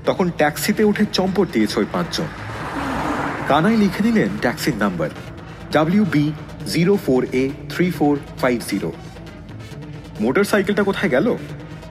তখন 0.07 0.31
ট্যাক্সিতে 0.31 0.85
উঠে 0.85 1.05
চম্পট 1.13 1.53
দিয়েছে 1.53 1.81
ওই 1.81 1.87
পাঁচজন। 1.93 2.29
কানাই 3.49 3.77
লিখে 3.77 4.03
নিলেন 4.03 4.29
ট্যাক্সির 4.41 4.77
number 4.77 5.11
W 5.73 6.05
B 6.05 6.33
zero 6.67 6.97
four 6.97 7.27
A 7.33 7.51
three 7.69 7.91
four 7.91 8.19
five 8.41 8.59
zero 8.71 8.93
motor 10.21 10.45
সাইকেলটা 10.45 10.83
কোথায় 10.83 11.11
গেল? 11.11 11.37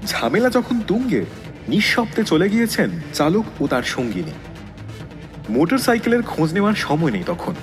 ঝামেলা 0.07 0.49
যখন 0.49 0.79
তুঙ্গে, 0.87 1.25
নিঃশব্দে 1.67 2.23
চলে 2.23 2.49
গিয়েছেন 2.49 2.89
চালক 3.13 3.45
ও 3.61 3.67
তার 3.67 3.83
সঙ্গিনী। 3.83 4.31
মোটর 5.49 5.77
সাইকেলের 5.77 6.21
খোঁজ 6.21 6.53
নেওয়ার 6.53 6.73
সময় 6.73 7.11
নেই 7.11 7.23
তখন। 7.23 7.53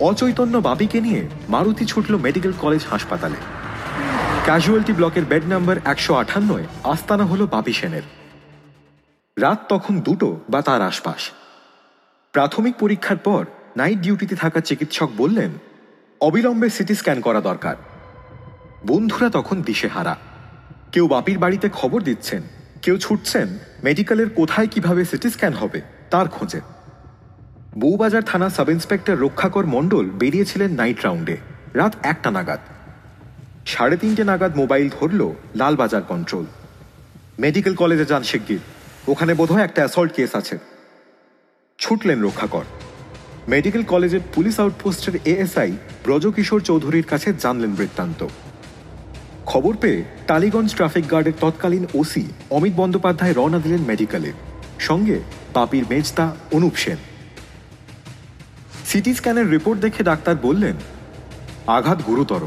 অচৈতন্য 0.00 0.58
বাপিকে 0.58 1.00
নিয়ে 1.00 1.28
মারুতি 1.48 1.84
ছুটল 1.84 2.16
মেডিকেল 2.16 2.52
কলেজ 2.60 2.86
হাসপাতালে। 2.90 3.36
ক্যাজুয়ালটি 4.44 4.92
ব্লকের 4.92 5.24
বেড 5.24 5.44
নাম্বার 5.46 5.76
একশো 5.84 6.14
আঠান্নয় 6.14 6.66
আস্তানা 6.84 7.24
হলো 7.24 7.46
বাপি 7.46 7.72
সেনের। 7.72 8.02
রাত 9.38 9.64
তখন 9.68 10.00
দুটো 10.00 10.40
বা 10.48 10.62
তার 10.62 10.82
আশপাশ। 10.82 11.30
প্রাথমিক 12.32 12.74
পরীক্ষার 12.76 13.16
পর 13.16 13.46
নাইট 13.76 13.98
ডিউটিতে 13.98 14.36
থাকা 14.36 14.60
চিকিৎসক 14.60 15.10
বললেন, 15.16 15.50
অবিলম্বে 16.20 16.70
সিটি 16.70 16.94
স্ক্যান 16.94 17.20
করা 17.20 17.40
দরকার। 17.40 17.76
বন্ধুরা 18.86 19.30
তখন 19.30 19.62
দিশেহারা। 19.62 20.16
কেউ 20.92 21.08
বাপির 21.08 21.38
বাড়িতে 21.38 21.68
খবর 21.68 22.02
দিচ্ছেন, 22.02 22.42
কেউ 22.82 22.98
ছুটছেন, 22.98 23.58
মেডিকেলের 23.84 24.30
কোথায় 24.30 24.66
কীভাবে 24.66 25.04
সিটি 25.04 25.30
স্ক্যান 25.30 25.52
হবে, 25.52 25.80
তার 26.10 26.28
খোঁজে। 26.28 26.60
বউবাজার 27.76 28.24
থানা 28.30 28.48
সাব 28.56 28.68
ইন্সপেক্টর 28.70 29.16
রক্ষাকর 29.24 29.66
মণ্ডল 29.66 30.04
বেরিয়েছিলেন 30.20 30.70
নাইট 30.80 30.98
রাউন্ডে, 31.04 31.36
রাত 31.74 31.92
একটা 32.02 32.30
নাগাদ। 32.30 32.60
সাড়ে 33.66 33.96
তিনটে 33.96 34.24
নাগাদ 34.24 34.52
মোবাইল 34.56 34.86
ধরল 34.96 35.20
লালবাজার 35.54 36.04
কন্ট্রোল 36.12 36.46
মেডিকেল 37.38 37.74
কলেজে 37.74 38.04
যান 38.04 38.22
শিগগির। 38.22 38.62
ওখানে 39.08 39.32
বোধহয় 39.34 39.64
একটা 39.64 39.80
অ্যাসল্ট 39.82 40.12
কেস 40.16 40.32
আছে। 40.40 40.56
ছুটলেন 41.78 42.18
রক্ষাকর। 42.22 42.66
মেডিকেল 43.48 43.84
কলেজের 43.92 44.22
পুলিশ 44.34 44.60
আউটপোস্টের 44.60 45.14
এএসআই 45.32 45.70
ব্রজকিশোর 46.04 46.60
চৌধুরীর 46.60 47.06
কাছে 47.12 47.28
জানলেন 47.42 47.72
বৃত্তান্ত। 47.74 48.20
খবর 49.46 49.72
পেয়ে 49.76 50.04
টালিগঞ্জ 50.26 50.70
ট্রাফিক 50.74 51.04
গার্ডের 51.10 51.36
তৎকালীন 51.40 51.84
ওসি 51.94 52.24
অমিত 52.56 52.74
বন্দ্যোপাধ্যায় 52.76 53.34
রওনা 53.34 53.58
দিলেন 53.58 53.82
মেডিকেলে। 53.90 54.30
সঙ্গে 54.78 55.18
পাপির 55.54 55.84
মেজদা 55.90 56.26
অনুপ 56.52 56.76
সেন। 56.76 57.00
সিটি 58.94 59.14
স্ক্যানের 59.14 59.50
রিপোর্ট 59.50 59.80
দেখে 59.80 60.02
ডাক্তার 60.02 60.36
বললেন, 60.42 60.76
আঘাত 61.66 62.02
গুরুতর। 62.02 62.40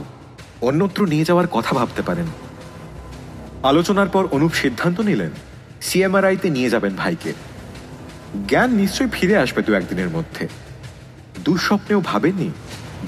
অন্যত্র 0.61 1.07
নিয়ে 1.07 1.23
যাওয়ার 1.23 1.47
কথা 1.47 1.75
ভাবতে 1.75 2.01
পারেন। 2.01 2.25
আলোচনার 3.63 4.09
পর 4.09 4.27
অনুপ 4.31 4.53
সিদ্ধান্ত 4.53 4.99
নিলেন, 4.99 5.31
সিএমআরআইতে 5.81 6.49
নিয়ে 6.49 6.69
যাবেন 6.69 6.95
ভাইকে। 6.95 7.33
জ্ঞান 8.47 8.71
নিশ্চয়ই 8.71 9.09
ফিরে 9.09 9.37
আসবে 9.37 9.61
দু 9.61 9.73
একদিনের 9.73 10.09
মধ্যে। 10.09 10.47
দুঃস্বপ্নেও 11.43 12.01
ভাবেননি, 12.05 12.51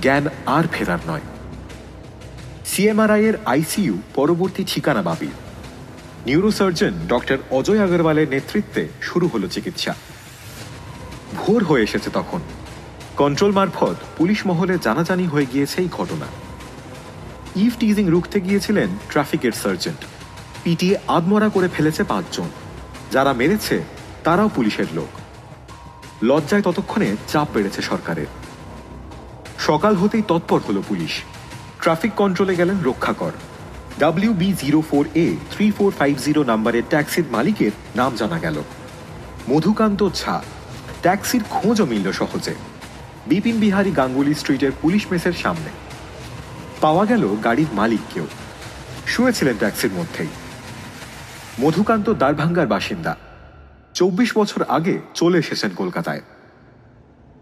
জ্ঞান 0.01 0.27
আর 0.45 0.63
ফেরার 0.71 0.99
নয়। 1.07 1.25
সিএমআরআই 2.65 3.25
এর 3.25 3.37
আইসিইউ 3.45 4.01
পরবর্তী 4.15 4.63
ঠিকানা 4.67 5.01
বাবির 5.01 5.35
নিউরোসার্জন 6.25 6.93
ডক্টর 7.07 7.37
অজয় 7.51 7.83
আগরওয়ালের 7.83 8.29
নেতৃত্বে 8.29 8.87
শুরু 9.01 9.27
হলো 9.27 9.47
চিকিৎসা। 9.47 9.95
ভোর 11.35 11.63
হয়ে 11.63 11.83
এসেছে 11.83 12.09
তখন। 12.13 12.39
কন্ট্রোল 13.19 13.51
মারফত 13.51 13.95
পুলিশ 14.17 14.47
মহলে 14.47 14.77
জানাজানি 14.83 15.25
হয়ে 15.25 15.45
গিয়েছে 15.53 15.81
এই 15.81 15.89
ঘটনা। 15.91 16.25
ইভ 17.55 17.71
টিজিং 17.79 18.09
রুখতে 18.09 18.41
গিয়েছিলেন 18.41 18.87
ট্রাফিকের 19.09 19.51
সার্জেন্ট। 19.51 20.05
পিটিয়ে 20.63 20.97
আদমরা 21.07 21.49
করে 21.49 21.67
ফেলেছে 21.67 22.03
পাঁচজন। 22.03 22.49
যারা 23.11 23.33
মেরেছে, 23.33 23.83
তারাও 24.23 24.49
পুলিশের 24.55 24.85
লোক। 24.93 25.07
লজ্জায় 26.23 26.61
ততক্ষণে 26.61 27.15
চাপ 27.27 27.47
বেড়েছে 27.53 27.81
সরকারের। 27.81 28.25
সকাল 29.59 29.95
হতেই 29.95 30.21
তৎপর 30.27 30.59
হলো 30.69 30.83
পুলিশ। 30.87 31.11
ট্রাফিক 31.81 32.13
কন্ট্রোলে 32.13 32.55
গেলেন 32.55 32.83
Rakshakar. 32.83 33.31
W 33.99 34.33
B 34.33 34.53
zero 34.53 34.81
four 34.81 35.05
A 35.15 35.35
three 35.51 35.71
four 35.71 35.91
five 35.91 36.17
zero 36.17 36.43
নাম্বারের 36.43 36.83
ট্যাক্সির 36.89 37.25
মালিকের 37.31 37.71
নাম 37.95 38.15
জানা 38.15 38.39
গেল। 38.39 38.63
মধুকান্ত 39.49 40.09
ঝা। 40.15 40.43
ট্যাক্সির 41.01 41.43
খোঁজও 41.49 41.85
মিলল 41.85 42.11
সহজে। 42.11 42.55
বিপিন 43.27 43.59
বিহারী 43.59 43.91
গাঙ্গুলি 43.91 44.33
স্ট্রিটের 44.33 44.71
পুলিশ 44.81 45.07
মেসের 45.11 45.33
সামনে। 45.33 45.69
পাওয়া 46.81 47.05
গেল 47.05 47.35
গাড়ির 47.43 47.67
মালিককেও। 47.73 48.27
শুয়েছিলেন 49.07 49.57
ট্যাক্সির 49.57 49.91
মধ্যেই। 49.91 50.27
মধুকান্ত 51.61 52.09
দ্বারভাঙ্গার 52.09 52.67
বাসিন্দা। 52.67 53.17
চব্বিশ 53.93 54.37
বছর 54.37 54.63
আগে 54.63 54.99
চলে 55.13 55.37
এসেছেন 55.37 55.69
কলকাতায়। 55.69 56.21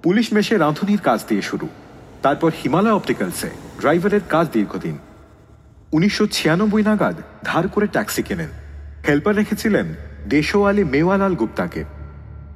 পুলিশ 0.03 0.33
মেশে 0.33 0.57
রাঁধুনির 0.57 0.99
কাজ 0.99 1.25
দিয়ে 1.27 1.41
শুরু। 1.41 1.67
তারপর 2.21 2.51
হিমালয় 2.63 2.93
অপটিক্যালসে 2.93 3.49
ড্রাইভারের 3.79 4.21
কাজ 4.29 4.47
দীর্ঘদিন। 4.53 4.97
উনিশশো 5.91 6.27
ছিয়ানব্বই 6.27 6.83
নাগাদ 6.83 7.15
ধার 7.43 7.67
করে 7.67 7.87
ট্যাক্সি 7.87 8.23
কেনেন। 8.23 8.49
হেল্পার 9.07 9.35
রেখেছিলেন 9.35 9.93
দেশোয়ালি 10.29 10.83
মেওয়ালাল 10.83 11.35
গুপ্তাকে। 11.35 11.83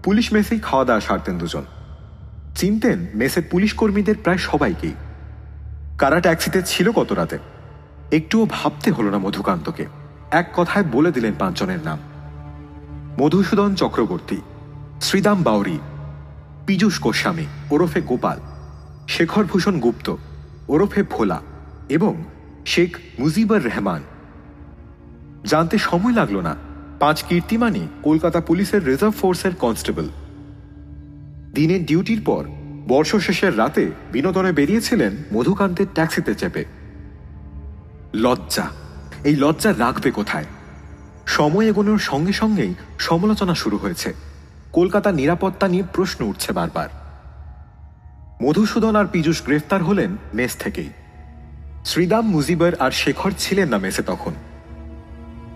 পুলিশ 0.04 0.34
মেসেই 0.34 0.60
খাওয়া 0.60 0.86
দাওয়া 0.86 1.02
সারতেন 1.02 1.38
দুজন। 1.38 1.66
চিনতেন 2.56 3.08
মেসের 3.16 3.44
পুলিশ 3.52 3.74
কর্মীদের 3.74 4.16
প্রায় 4.24 4.38
সবাইকেই। 4.38 4.94
কারা 5.98 6.20
ট্যাক্সিতে 6.20 6.62
ছিল 6.66 6.92
কত 6.92 7.12
রাতে? 7.12 7.38
একটুও 8.12 8.48
ভাবতে 8.50 8.92
হলো 8.92 9.10
না 9.10 9.18
মধুকান্তকে। 9.18 9.86
এক 10.32 10.50
কথায় 10.56 10.86
বলে 10.86 11.12
দিলেন 11.12 11.34
পাঁচজনের 11.40 11.80
নাম। 11.86 12.00
মধুসূদন 13.20 13.76
চক্রবর্তী, 13.76 14.38
শ্রীদাম 15.02 15.44
বাউরি, 15.44 15.80
পীযূষ 16.66 17.00
গোস্বামী, 17.00 17.46
ওরফে 17.72 18.02
গোপাল, 18.02 18.40
শেখর 19.08 19.46
ভূষণ 19.46 19.80
গুপ্ত, 19.80 20.16
ওরফে 20.68 21.04
ভোলা 21.04 21.42
এবং 21.90 22.24
শেখ 22.66 22.98
মুজিবুর 23.20 23.66
রহমান। 23.66 24.02
জানতে 25.46 25.78
সময় 25.78 26.14
লাগল 26.14 26.38
না। 26.38 26.56
পাঁচ 27.00 27.24
কীর্তিমানি 27.24 27.88
কলকাতা 28.04 28.40
পুলিশের 28.40 28.86
রিজার্ভ 28.86 29.14
ফোর্সের 29.14 29.56
কনস্টেবল। 29.56 30.10
দিনের 31.54 31.86
ডিউটির 31.86 32.22
পর, 32.26 32.46
বর্ষ 32.88 33.16
শেষের 33.16 33.58
রাতে 33.58 33.92
বিনোদনে 34.12 34.52
বেরিয়েছিলেন 34.52 35.16
মধুকান্তের 35.34 35.86
ট্যাক্সিতে 35.94 36.36
চেপে। 36.36 36.66
লজ্জা। 38.14 38.70
এই 39.24 39.36
লজ্জা 39.36 39.74
রাখবে 39.78 40.12
কোথায়? 40.12 40.46
সময় 41.28 41.66
এগোনোর 41.66 42.00
সঙ্গে 42.00 42.34
সঙ্গেই 42.34 42.74
সমালোচনা 43.00 43.56
শুরু 43.56 43.78
হয়েছে। 43.78 44.14
কলকাতার 44.74 45.14
নিরাপত্তা 45.14 45.68
নিয়ে 45.68 45.84
প্রশ্ন 45.94 46.26
উঠছে 46.26 46.54
বারবার। 46.54 46.90
মধুসূদন 48.44 48.96
আর 48.96 49.06
পীযূষ 49.12 49.44
গ্রেফতার 49.46 49.84
হলেন 49.84 50.18
মেস 50.34 50.56
থেকেই। 50.58 50.90
শ্রীদাম 51.86 52.30
মুজিবর 52.30 52.76
আর 52.80 52.92
শেখর 52.92 53.32
ছিলেন 53.38 53.70
না 53.70 53.78
মেসে 53.78 54.02
তখন। 54.02 54.34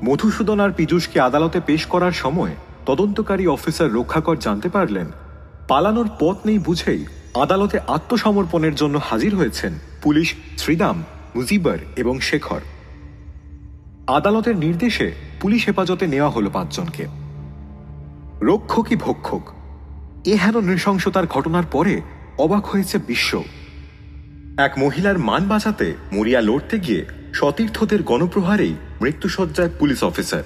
মধুসূদন 0.03 0.59
আর 0.59 0.71
পীযূষকে 0.71 1.19
আদালতে 1.19 1.59
পেশ 1.59 1.85
করার 1.85 2.11
সময় 2.11 2.55
তদন্তকারী 2.85 3.47
অফিসার 3.47 3.93
রক্ষাকর 3.93 4.37
জানতে 4.37 4.69
পারলেন 4.69 5.05
পালানোর 5.67 6.09
পথ 6.19 6.37
নেই 6.45 6.59
বুঝেই 6.59 7.05
আদালতে 7.35 7.79
আত্মসমর্পণের 7.79 8.75
জন্য 8.75 8.99
হাজির 9.03 9.35
হয়েছেন 9.35 9.73
পুলিশ 10.03 10.33
শ্রীদাম, 10.57 11.03
মুজিবর 11.35 11.77
এবং 11.95 12.19
শেখর। 12.19 12.59
আদালতের 14.07 14.57
নির্দেশে 14.57 15.11
পুলিশ 15.41 15.67
হেফাজতে 15.67 16.07
নেওয়া 16.07 16.29
হলো 16.29 16.49
পাঁচজনকে। 16.49 17.05
রক্ষকই 18.41 18.95
ভক্ষক। 18.95 19.41
এ 20.25 20.35
হেন 20.35 20.57
নৃশংসতার 20.57 21.27
ঘটনার 21.27 21.63
পরে 21.71 22.01
অবাক 22.37 22.65
হয়েছে 22.65 22.97
বিশ্ব। 22.97 23.43
এক 24.57 24.73
মহিলার 24.77 25.17
মান 25.17 25.47
বাঁচাতে 25.47 25.93
মরিয়া 26.13 26.41
লড়তে 26.41 26.79
গিয়ে 26.79 27.05
সতীর্থদের 27.33 28.03
গণপ্রহারেই 28.03 28.75
মৃত্যুসজ্জায় 29.01 29.69
পুলিশ 29.79 30.03
অফিসার। 30.03 30.43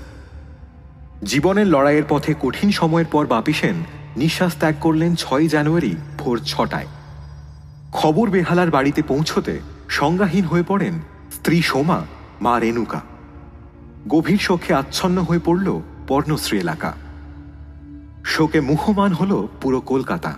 জীবনের 1.24 1.68
লড়াইয়ের 1.68 2.04
পথে 2.10 2.34
কঠিন 2.40 2.72
সময়ের 2.72 3.06
পর 3.06 3.28
বাপি 3.28 3.54
সেন 3.54 3.99
নিঃশ্বাস 4.18 4.56
ত্যাগ 4.56 4.76
করলেন 4.82 5.16
ছয় 5.16 5.48
জানুয়ারি 5.48 5.96
ভোর 6.18 6.42
ছটায়। 6.46 6.88
খবর 7.92 8.30
বেহালার 8.30 8.72
বাড়িতে 8.72 9.02
পৌঁছতে 9.02 9.60
সংজ্ঞাহীন 9.90 10.46
হয়ে 10.46 10.64
পড়েন 10.64 10.94
স্ত্রী 11.32 11.62
সোমা, 11.62 12.02
মা 12.42 12.60
রেণুকা। 12.60 13.02
গভীর 14.08 14.38
শোকে 14.38 14.74
আচ্ছন্ন 14.74 15.22
হয়ে 15.22 15.40
পড়ল 15.46 15.82
পর্ণশ্রী 16.08 16.60
এলাকা। 16.60 16.94
শোকে 18.26 18.62
মুহমান 18.62 19.14
হল 19.14 19.48
পুরো 19.62 19.82
কলকাতা। 19.82 20.36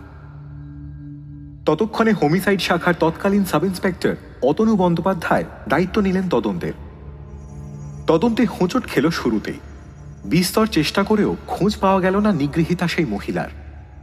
ততক্ষণে 1.65 2.11
হোমিসাইড 2.11 2.61
শাখার 2.61 2.93
তৎকালীন 2.99 3.45
সাব 3.45 3.65
ইন্সপেক্টর 3.65 4.15
অতনু 4.41 4.75
বন্দ্যোপাধ্যায় 4.75 5.45
দায়িত্ব 5.69 6.01
নিলেন 6.01 6.29
তদন্তের। 6.29 6.73
তদন্তে 8.07 8.45
হোঁচট 8.45 8.85
খেল 8.85 9.09
শুরুতেই। 9.09 9.59
বিস্তর 10.25 10.67
চেষ্টা 10.67 11.03
করেও 11.03 11.35
খোঁজ 11.47 11.77
পাওয়া 11.77 12.01
গেল 12.01 12.19
না 12.19 12.31
নিগৃহীতা 12.31 12.87
সেই 12.87 13.05
মহিলার। 13.05 13.60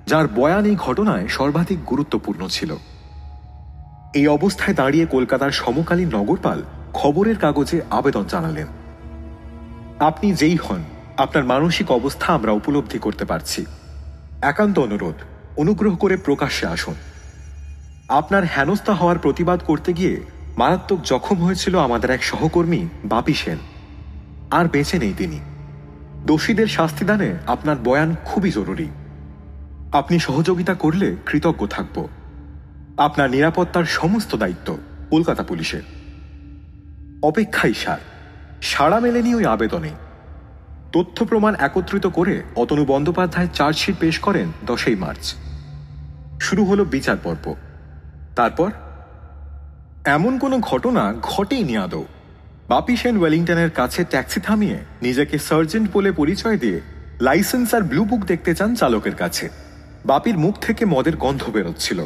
যার 0.08 0.28
বয়ান 0.28 0.64
এই 0.64 0.76
ঘটনায় 0.76 1.28
সর্বাধিক 1.28 1.84
গুরুত্বপূর্ণ 1.84 2.48
ছিল। 2.48 2.76
এই 4.14 4.28
অবস্থায় 4.28 4.76
দাঁড়িয়ে 4.76 5.06
কলকাতার 5.06 5.50
সমকালীন 5.50 6.16
নগরপাল 6.16 6.62
খবরের 6.92 7.36
কাগজে 7.36 7.80
আবেদন 7.90 8.24
জানালেন। 8.28 8.66
আপনি 10.00 10.32
যেই 10.32 10.56
হন, 10.56 10.82
আপনার 11.16 11.44
মানসিক 11.44 11.90
অবস্থা 11.90 12.32
আমরা 12.32 12.52
উপলব্ধি 12.52 12.98
করতে 12.98 13.24
পারছি। 13.24 13.66
একান্ত 14.42 14.78
অনুরোধ, 14.78 15.14
অনুগ্রহ 15.56 15.96
করে 15.96 16.16
প্রকাশ্যে 16.16 16.66
আসুন। 16.66 16.94
আপনার 18.08 18.44
হেনস্থা 18.44 18.94
হওয়ার 18.94 19.18
প্রতিবাদ 19.18 19.60
করতে 19.66 19.92
গিয়ে 19.92 20.20
মারাত্মক 20.58 20.98
জখম 21.04 21.44
হয়েছিল 21.44 21.78
আমাদের 21.78 22.10
এক 22.10 22.24
সহকর্মী, 22.24 22.88
বাপি 23.04 23.34
সেন। 23.34 23.58
আর 24.50 24.68
বেঁচে 24.68 24.98
নেই 24.98 25.14
তিনি। 25.18 25.40
দোষীদের 26.26 26.66
শাস্তিদানে 26.66 27.38
আপনার 27.46 27.76
বয়ান 27.76 28.16
খুবই 28.24 28.50
জরুরি। 28.50 28.88
আপনি 29.92 30.18
সহযোগিতা 30.18 30.74
করলে 30.74 31.16
কৃতজ্ঞ 31.26 31.66
থাকব। 31.66 32.08
আপনার 32.98 33.30
নিরাপত্তার 33.30 33.84
সমস্ত 33.84 34.34
দায়িত্ব 34.34 34.78
কলকাতা 35.10 35.42
পুলিশের। 35.42 35.82
অপেক্ষাই 37.22 37.74
সার। 37.74 37.98
সাড়া 38.62 39.00
মেলেনি 39.00 39.34
ওই 39.34 39.44
আবেদনে। 39.44 39.90
তথ্য 40.92 41.24
প্রমাণ 41.24 41.54
একত্রিত 41.58 42.06
করে 42.06 42.42
অতনু 42.56 42.84
বন্দ্যোপাধ্যায় 42.84 43.48
চার্জশিট 43.54 43.96
পেশ 44.00 44.18
করেন 44.18 44.52
দশই 44.66 44.96
মার্চ। 44.96 45.34
শুরু 46.40 46.64
হলো 46.64 46.84
বিচার 46.84 47.16
পর্ব। 47.24 47.54
তারপর? 48.36 48.70
এমন 50.04 50.38
কোনো 50.38 50.58
ঘটনা 50.58 51.14
ঘটেইনি 51.22 51.76
আদৌ। 51.76 52.04
বাপি 52.68 52.96
সেন 52.96 53.16
ওয়েলিংটনের 53.16 53.70
কাছে 53.70 54.04
ট্যাক্সি 54.04 54.40
থামিয়ে 54.40 54.78
নিজেকে 55.02 55.38
সার্জেন্ট 55.38 55.90
বলে 55.92 56.12
পরিচয় 56.12 56.58
দিয়ে 56.58 56.80
লাইসেন্স 57.20 57.74
আর 57.74 57.80
ব্লু 57.80 58.04
বুক 58.04 58.24
দেখতে 58.24 58.54
চান 58.54 58.74
চালকের 58.74 59.14
কাছে। 59.14 59.67
বাপির 60.06 60.38
মুখ 60.38 60.58
থেকে 60.58 60.84
মদের 60.84 61.16
গন্ধ 61.16 61.50
বেরোচ্ছিল। 61.50 62.04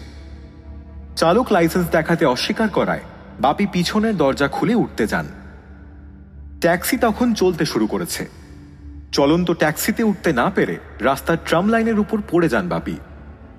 চালক 1.16 1.52
লাইসেন্স 1.52 1.88
দেখাতে 1.88 2.24
অস্বীকার 2.24 2.68
করায় 2.68 3.00
বাপি 3.40 3.66
পিছনের 3.66 4.16
দরজা 4.16 4.48
খুলে 4.48 4.74
উঠতে 4.74 5.06
যান। 5.06 5.26
ট্যাক্সি 6.60 6.96
তখন 6.96 7.34
চলতে 7.34 7.64
শুরু 7.64 7.86
করেছে। 7.86 8.28
চলন্ত 9.12 9.50
ট্যাক্সিতে 9.50 10.02
উঠতে 10.02 10.32
না 10.32 10.50
পেরে 10.54 10.78
রাস্তার 11.00 11.36
ট্রাম 11.46 11.68
লাইনের 11.68 11.98
উপর 11.98 12.22
পড়ে 12.30 12.48
যান 12.48 12.68
বাপি। 12.68 12.96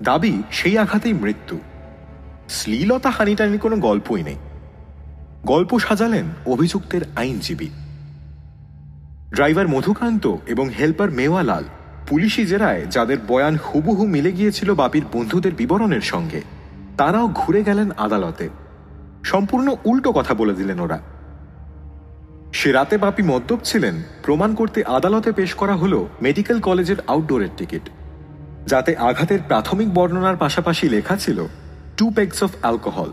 দাবি, 0.02 0.42
সেই 0.50 0.78
আঘাতেই 0.78 1.12
মৃত্যু। 1.12 1.60
শ্লীলতা 2.48 3.10
হানিটানির 3.10 3.58
কোনো 3.58 3.76
গল্পই 3.76 4.22
নেই। 4.22 4.36
গল্প 5.44 5.78
সাজালেন 5.78 6.24
অভিযুক্তের 6.46 7.02
আইনজীবী। 7.16 7.68
ড্রাইভার 9.30 9.68
মধুকান্ত 9.68 10.36
এবং 10.46 10.68
হেল্পার 10.68 11.10
মেওয়ালাল 11.10 11.64
পুলিশি 12.08 12.46
জেরায় 12.46 12.86
যাদের 12.86 13.18
বয়ান 13.28 13.56
হুবহু 13.56 14.06
মিলে 14.06 14.32
গিয়েছিল 14.32 14.74
বাপির 14.74 15.04
বন্ধুদের 15.12 15.52
বিবরণের 15.54 16.00
সঙ্গে, 16.00 16.42
তারাও 16.96 17.28
ঘুরে 17.34 17.62
গেলেন 17.62 17.90
আদালতে। 17.96 18.48
সম্পূর্ণ 19.24 19.74
উল্টো 19.84 20.12
কথা 20.12 20.34
বলে 20.34 20.54
দিলেন 20.54 20.80
ওরা। 20.80 20.98
সে 22.52 22.72
রাতে 22.72 22.98
বাপি 22.98 23.22
মদ্যপ 23.22 23.58
ছিলেন, 23.64 24.02
প্রমাণ 24.22 24.54
করতে 24.54 24.84
আদালতে 24.84 25.32
পেশ 25.32 25.54
করা 25.54 25.76
হলো 25.76 26.08
মেডিকেল 26.22 26.60
কলেজের 26.60 26.96
আউটডোরের 27.06 27.48
টিকিট। 27.56 27.82
যাতে 28.66 28.96
আঘাতের 28.96 29.38
প্রাথমিক 29.48 29.94
বর্ণনার 29.94 30.36
পাশাপাশি 30.36 30.88
লেখা 30.88 31.16
ছিল 31.16 31.46
টু 31.96 32.10
পেগস 32.10 32.42
অফ 32.42 32.50
অ্যালকোহল 32.60 33.12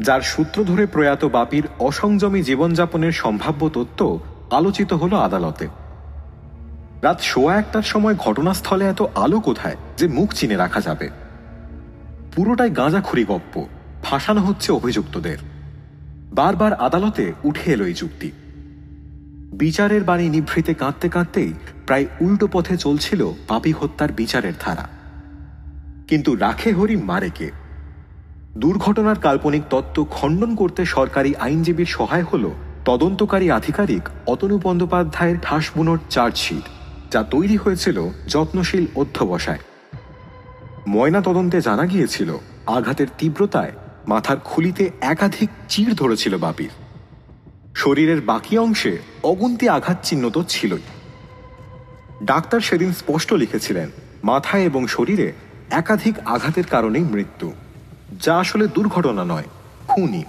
যার 0.00 0.20
সূত্র 0.20 0.64
ধরে 0.64 0.86
প্রয়াত 0.86 1.24
বাপির 1.24 1.62
অসংযমী 1.78 2.42
জীবনযাপনের 2.42 3.12
সম্ভাব্য 3.12 3.68
তথ্য 3.68 4.18
আলোচিত 4.50 4.92
হলো 4.92 5.16
আদালতে। 5.16 5.68
রাত 7.02 7.20
সোয়া 7.20 7.58
একটার 7.58 7.82
সময় 7.82 8.14
ঘটনাস্থলে 8.14 8.84
এত 8.84 9.02
আলো 9.14 9.40
কোথায় 9.40 9.76
যে 9.96 10.08
মুখ 10.08 10.32
চিনে 10.32 10.56
রাখা 10.56 10.80
যাবে? 10.80 11.10
পুরোটাই 12.36 12.70
গাঁজা 12.70 12.82
গাঁজাখুরি 12.82 13.24
গপ্প 13.24 13.66
ফাঁসানো 14.02 14.40
হচ্ছে 14.40 14.72
অভিযুক্তদের। 14.72 15.38
বারবার 16.34 16.74
আদালতে 16.74 17.32
উঠে 17.44 17.72
এলো 17.72 17.86
এই 17.86 17.94
যুক্তি। 17.94 18.30
বিচারের 19.52 20.04
বাণী 20.04 20.28
নিভৃতে 20.28 20.74
কাঁদতে 20.74 21.08
কাঁদতেই 21.08 21.52
প্রায় 21.86 22.06
উল্টো 22.20 22.48
পথে 22.52 22.76
চলছিল 22.76 23.32
পাপি 23.48 23.72
হত্যার 23.72 24.12
বিচারের 24.12 24.52
ধারা। 24.60 24.88
কিন্তু 26.08 26.36
রাখে 26.36 26.72
হরি 26.72 26.96
মারে 26.96 27.30
কে? 27.34 27.50
দুর্ঘটনার 28.58 29.16
কাল্পনিক 29.16 29.62
তত্ত্ব 29.70 30.04
খণ্ডন 30.04 30.54
করতে 30.54 30.84
সরকারি 30.84 31.34
আইনজীবীর 31.34 31.86
সহায় 31.86 32.22
হল 32.22 32.50
তদন্তকারী 32.84 33.50
আধিকারিক 33.50 34.02
অতনু 34.26 34.60
বন্দ্যোপাধ্যায়ের 34.62 35.36
ঠাসবুনোর 35.42 35.98
চার্জশিট। 36.10 36.79
যা 37.10 37.22
তৈরি 37.22 37.56
হয়েছিল 37.56 38.08
যত্নশীল 38.28 38.86
অধ্যবসায়। 38.94 39.62
ময়না 40.88 41.20
তদন্তে 41.20 41.60
জানা 41.60 41.84
গিয়েছিল, 41.86 42.30
আঘাতের 42.66 43.08
তীব্রতায় 43.18 43.72
মাথার 44.08 44.38
খুলিতে 44.44 44.90
একাধিক 45.00 45.50
চির 45.68 45.94
ধরেছিল 45.94 46.34
বাপির। 46.38 46.70
শরীরের 47.74 48.20
বাকি 48.20 48.58
অংশে 48.58 48.98
অগুন্তি 49.22 49.68
আঘাত 49.68 49.98
চিহ্ন 50.02 50.30
তো 50.30 50.40
ছিলই। 50.48 50.84
ডাক্তার 52.22 52.60
সেদিন 52.60 52.92
স্পষ্ট 52.92 53.32
লিখেছিলেন, 53.32 53.90
মাথায় 54.24 54.64
এবং 54.64 54.86
শরীরে 54.86 55.32
একাধিক 55.70 56.14
আঘাতের 56.24 56.64
কারণেই 56.64 57.04
মৃত্যু, 57.04 57.52
যা 58.20 58.34
আসলে 58.38 58.64
দুর্ঘটনা 58.66 59.24
নয়, 59.24 59.48
খুনি। 59.88 60.22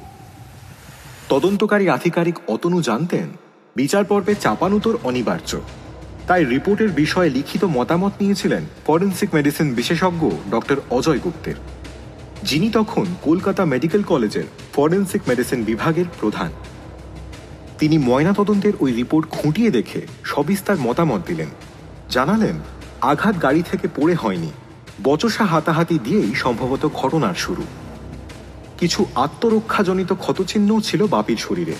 তদন্তকারী 1.29 1.85
আধিকারিক 1.89 2.37
অতনু 2.47 2.81
জানতেন 2.81 3.27
বিচার 3.75 4.03
পর্বে 4.05 4.33
চাপানুতোর 4.35 4.95
অনিবার্য। 5.03 5.51
তাই 6.27 6.45
রিপোর্টের 6.45 6.89
বিষয়ে 6.89 7.29
লিখিত 7.29 7.63
মতামত 7.63 8.11
নিয়েছিলেন 8.19 8.63
ফরেন্সিক 8.87 9.33
মেডিসিন 9.33 9.73
বিশেষজ্ঞ 9.73 10.29
ডক্টর 10.51 10.75
অজয় 10.89 11.19
গুপ্তের। 11.19 11.55
যিনি 12.43 12.69
তখন 12.69 13.05
কলকাতা 13.21 13.65
মেডিকেল 13.65 14.03
কলেজের 14.03 14.43
ফরেন্সিক 14.73 15.21
মেডিসিন 15.27 15.63
বিভাগের 15.63 16.05
প্রধান। 16.19 16.51
তিনি 17.79 17.97
ময়নাতদন্তের 17.97 18.73
ওই 18.79 18.91
রিপোর্ট 18.91 19.29
খুঁটিয়ে 19.29 19.71
দেখে 19.71 20.01
সবিস্তার 20.23 20.77
মতামত 20.79 21.21
দিলেন। 21.27 21.47
জানালেন, 22.09 22.55
আঘাত 23.01 23.41
গাড়ি 23.41 23.63
থেকে 23.71 23.87
পড়ে 23.95 24.15
হয়নি, 24.15 24.51
বচসা 25.03 25.45
হাতাহাতি 25.45 25.99
দিয়েই 26.03 26.35
সম্ভবত 26.35 26.89
ঘটনার 26.93 27.33
শুরু। 27.33 27.63
কিছু 28.79 29.05
আত্মরক্ষাজনিত 29.15 30.13
ক্ষতচিহ্নও 30.13 30.81
ছিল 30.81 31.07
বাপির 31.07 31.37
শরীরে। 31.37 31.73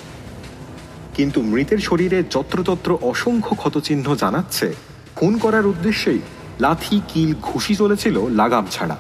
কিন্তু 1.16 1.42
মৃতের 1.42 1.78
শরীরে 1.78 2.24
যত্রতত্র 2.24 2.98
অসংখ্য 3.02 3.56
ক্ষতচিহ্ন 3.56 4.16
জানাচ্ছে। 4.16 4.76
খুন 5.16 5.38
করার 5.38 5.66
উদ্দেশ্যেই 5.66 6.20
লাথি, 6.60 7.02
কিল, 7.08 7.34
ঘুষি 7.42 7.76
চলেছিল 7.76 8.30
লাগাম 8.30 8.68
ছাড়া। 8.72 8.98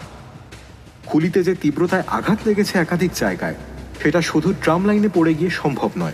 খুলিতে 1.05 1.43
যে 1.43 1.55
তীব্রতায় 1.55 2.03
আঘাত 2.07 2.39
লেগেছে 2.45 2.79
একাধিক 2.79 3.11
জায়গায়, 3.15 3.55
সেটা 4.03 4.21
শুধু 4.21 4.53
ট্রাম 4.61 4.85
লাইনে 4.85 5.09
পড়ে 5.13 5.33
গিয়ে 5.33 5.49
সম্ভব 5.49 5.89
নয়। 5.97 6.13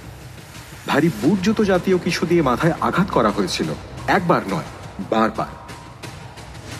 ভারী 0.88 1.10
বুট 1.22 1.40
জুতো 1.42 1.64
জাতীয় 1.64 1.98
কিছু 1.98 2.26
দিয়ে 2.26 2.42
মাথায় 2.42 2.74
আঘাত 2.82 3.10
করা 3.12 3.30
হয়েছিল। 3.30 3.68
একবার 4.08 4.42
নয়, 4.52 4.64
বারবার। 5.10 5.48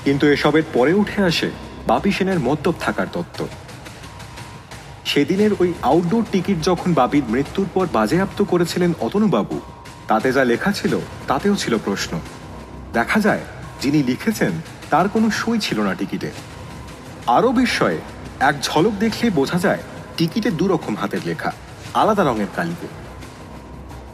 কিন্তু 0.04 0.28
এসবের 0.28 0.64
পরে 0.74 0.94
উঠে 0.94 1.24
আসে 1.24 1.52
বাপি 1.88 2.12
সেনের 2.12 2.40
মদ্যপ 2.40 2.74
থাকার 2.80 3.08
তত্ত্ব। 3.14 3.48
সেদিনের 5.08 5.52
ওই 5.60 5.74
আউটডোর 5.82 6.24
টিকিট 6.32 6.58
যখন 6.64 6.94
বাপির 6.94 7.24
মৃত্যুর 7.30 7.68
পর 7.74 7.86
বাজেয়াপ্ত 7.94 8.42
করেছিলেন 8.44 8.94
অতনুবাবু, 9.00 9.60
তাতে 10.08 10.32
যা 10.32 10.44
লেখা 10.44 10.72
ছিল, 10.72 10.94
তাতেও 11.28 11.56
ছিল 11.56 11.78
প্রশ্ন। 11.78 12.20
দেখা 12.94 13.20
যায়, 13.20 13.44
যিনি 13.82 14.04
লিখেছেন, 14.04 14.54
তার 14.90 15.10
কোনো 15.10 15.28
সই 15.32 15.60
ছিল 15.60 15.78
না 15.80 15.94
টিকিটে 15.94 16.30
আরও 17.28 17.52
বিস্ময়ে, 17.52 18.00
এক 18.40 18.56
ঝলক 18.64 18.94
দেখলে 19.00 19.30
বোঝা 19.30 19.60
যায় 19.60 19.82
টিকিটে 20.18 20.50
দুরকম 20.52 20.94
হাতের 20.96 21.24
লেখা, 21.26 21.52
আলাদা 21.94 22.24
রঙের 22.24 22.52
কালিতে। 22.56 22.88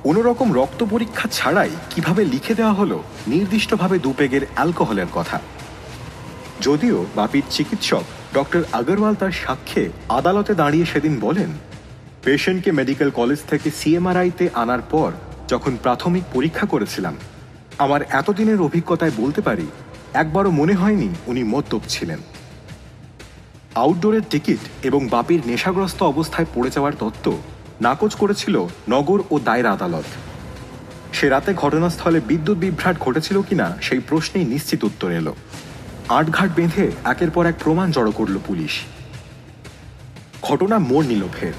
কোনো 0.04 0.22
রকম 0.22 0.48
রক্ত 0.54 0.82
পরীক্ষা 0.90 1.28
ছাড়াই 1.32 1.72
কীভাবে 1.90 2.26
লিখে 2.26 2.54
দেওয়া 2.56 2.74
হলো, 2.74 2.98
নির্দিষ্টভাবে 3.28 3.98
দুপেগের 4.00 4.44
অ্যালকোহলের 4.56 5.10
কথা। 5.14 5.38
যদিও 6.62 7.06
বাপির 7.16 7.46
চিকিৎসক 7.50 8.06
ডক্টর 8.38 8.64
আগরওয়াল 8.80 9.16
তার 9.22 9.34
সাক্ষ্যে 9.44 9.84
আদালতে 10.20 10.54
দাঁড়িয়ে 10.62 10.86
সেদিন 10.86 11.14
বলেন, 11.26 11.52
পেশেন্টকে 12.26 12.70
মেডিকেল 12.80 13.10
কলেজ 13.20 13.40
থেকে 13.52 13.68
সিএমআরআইতে 13.80 14.46
আনার 14.64 14.82
পর 14.94 15.10
যখন 15.52 15.74
প্রাথমিক 15.84 16.24
পরীক্ষা 16.36 16.66
করেছিলাম, 16.74 17.16
আমার 17.86 18.02
এতদিনের 18.20 18.60
অভিজ্ঞতায় 18.68 19.14
বলতে 19.22 19.42
পারি, 19.48 19.68
একবারও 20.22 20.52
মনে 20.60 20.76
হয়নি 20.82 21.10
উনি 21.32 21.42
মদ্যপ 21.54 21.84
ছিলেন। 21.94 22.20
আউটডোরের 23.84 24.26
টিকিট 24.32 24.62
এবং 24.88 25.02
বাপির 25.14 25.42
নেশাগ্রস্ত 25.50 26.00
অবস্থায় 26.04 26.48
পড়ে 26.54 26.70
যাওয়ার 26.76 26.96
তত্ত্ব 27.02 27.28
নাকচ 27.86 28.12
করেছিল 28.22 28.56
নগর 28.94 29.20
ও 29.34 29.36
দায়ের 29.48 29.68
আদালত। 29.76 30.08
সে 31.18 31.26
রাতে 31.30 31.52
ঘটনাস্থলে 31.64 32.20
বিদ্যুৎ 32.30 32.58
বিভ্রাট 32.64 32.96
ঘটেছিল 33.06 33.38
কিনা 33.50 33.68
সেই 33.82 34.02
প্রশ্নেই 34.10 34.46
নিশ্চিত 34.54 34.82
উত্তর 34.90 35.10
এলো। 35.22 35.34
আটঘাট 36.18 36.50
বেঁধে 36.56 36.86
একের 37.04 37.32
পর 37.32 37.44
এক 37.46 37.58
প্রমাণ 37.64 37.88
জড়ো 37.92 38.12
করল 38.12 38.36
পুলিশ। 38.48 38.74
ঘটনা 40.42 40.78
মোড় 40.90 41.06
নিল 41.08 41.24
ফের। 41.40 41.56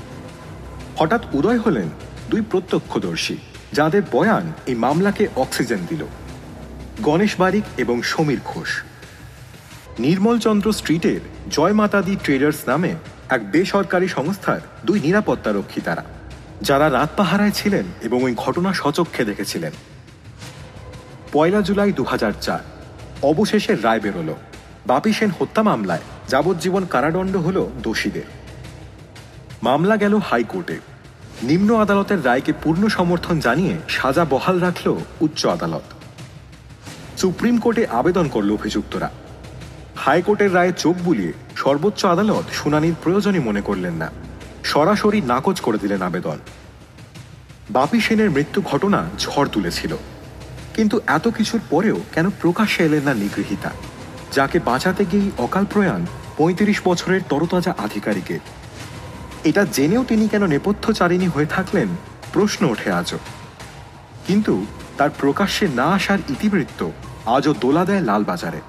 হঠাৎ 0.98 1.22
উদয় 1.32 1.58
হলেন 1.58 1.88
দুই 2.30 2.42
প্রত্যক্ষদর্শী, 2.50 3.36
যাদের 3.72 4.02
বয়ান 4.12 4.46
এই 4.66 4.74
মামলাকে 4.74 5.24
অক্সিজেন 5.36 5.80
দিল। 5.88 6.02
গণেশ 7.02 7.32
বারিক 7.38 7.64
এবং 7.76 7.96
সমীর 8.02 8.40
ঘোষ। 8.44 8.70
নির্মলচন্দ্র 9.98 10.68
স্ট্রিটের 10.72 11.20
জয় 11.50 11.72
মাতাদি 11.72 12.14
ট্রেডার্স 12.24 12.60
নামে 12.66 12.92
এক 13.28 13.40
বেসরকারি 13.50 14.08
সংস্থার 14.08 14.60
দুই 14.86 14.98
নিরাপত্তারক্ষী 15.00 15.80
তারা, 15.80 16.04
যারা 16.62 16.86
রাত 16.90 17.10
পাহারায় 17.16 17.54
ছিলেন 17.54 17.86
এবং 18.02 18.18
ওই 18.22 18.34
ঘটনা 18.36 18.70
সচক্ষে 18.72 19.22
দেখেছিলেন। 19.24 19.72
পয়লা 21.32 21.60
জুলাই 21.60 21.92
দু 21.92 22.04
হাজার 22.04 22.34
চার। 22.40 22.62
অবশেষে 23.24 23.74
রায় 23.74 24.00
বেরোল। 24.00 24.34
বাপি 24.86 25.12
সেন 25.12 25.30
হত্যা 25.40 25.62
মামলায়, 25.62 26.00
যাবজ্জীবন 26.28 26.86
কারাদণ্ড 26.86 27.36
হল 27.36 27.66
দোষীদের। 27.82 28.28
মামলা 29.62 29.96
গেল 29.96 30.14
হাইকোর্টে। 30.30 30.78
নিম্ন 31.42 31.76
আদালতের 31.80 32.26
রায়কে 32.26 32.52
পূর্ণ 32.62 32.88
সমর্থন 32.88 33.40
জানিয়ে 33.40 33.74
সাজা 33.88 34.24
বহাল 34.24 34.58
রাখল 34.60 34.96
উচ্চ 35.20 35.46
আদালত। 35.46 35.86
সুপ্রিম 37.18 37.58
কোর্টে 37.58 37.86
আবেদন 37.86 38.28
করল 38.28 38.50
অভিযুক্তরা। 38.52 39.10
হাইকোর্টের 39.96 40.54
রায়ে 40.54 40.72
চোখ 40.78 40.96
বুলিয়ে 41.04 41.32
সর্বোচ্চ 41.56 42.04
আদালত 42.04 42.44
শুনানির 42.52 42.94
প্রয়োজনই 43.02 43.38
মনে 43.38 43.60
করলেন 43.60 43.94
না। 43.94 44.10
সরাসরি 44.64 45.20
নাকচ 45.20 45.60
করে 45.60 45.78
দিলেন 45.78 46.02
আবেদন। 46.02 46.38
বাপি 47.70 48.00
সেনের 48.00 48.30
মৃত্যু 48.30 48.62
ঘটনা 48.62 49.08
ঝড় 49.18 49.48
তুলেছিল। 49.52 49.96
কিন্তু 50.74 51.00
এত 51.06 51.28
কিছুর 51.28 51.60
পরেও 51.70 51.96
কেন 52.14 52.30
প্রকাশ্যে 52.30 52.84
এলেন 52.84 53.02
না 53.02 53.14
নিগৃহীতা? 53.14 53.70
যাকে 54.32 54.58
বাঁচাতে 54.58 55.04
গিয়েই 55.12 55.30
অকাল 55.38 55.64
প্রয়াণ 55.64 56.06
পঁয়ত্রিশ 56.36 56.80
বছরের 56.84 57.20
তরতাজা 57.28 57.74
আধিকারিকের। 57.78 58.38
এটা 59.44 59.66
জেনেও 59.72 60.04
তিনি 60.04 60.28
কেন 60.28 60.46
নেপথ্যচারিণী 60.46 61.28
হয়ে 61.28 61.46
থাকলেন, 61.46 61.88
প্রশ্ন 62.32 62.70
ওঠে 62.70 62.92
আজও। 62.92 63.18
কিন্তু 64.26 64.66
তার 64.98 65.10
প্রকাশ্যে 65.10 65.68
না 65.68 65.84
আসার 65.84 66.18
ইতিবৃত্ত 66.28 66.90
আজও 67.26 67.54
দোলা 67.60 67.84
দেয় 67.84 68.00
লালবাজারে। 68.00 68.60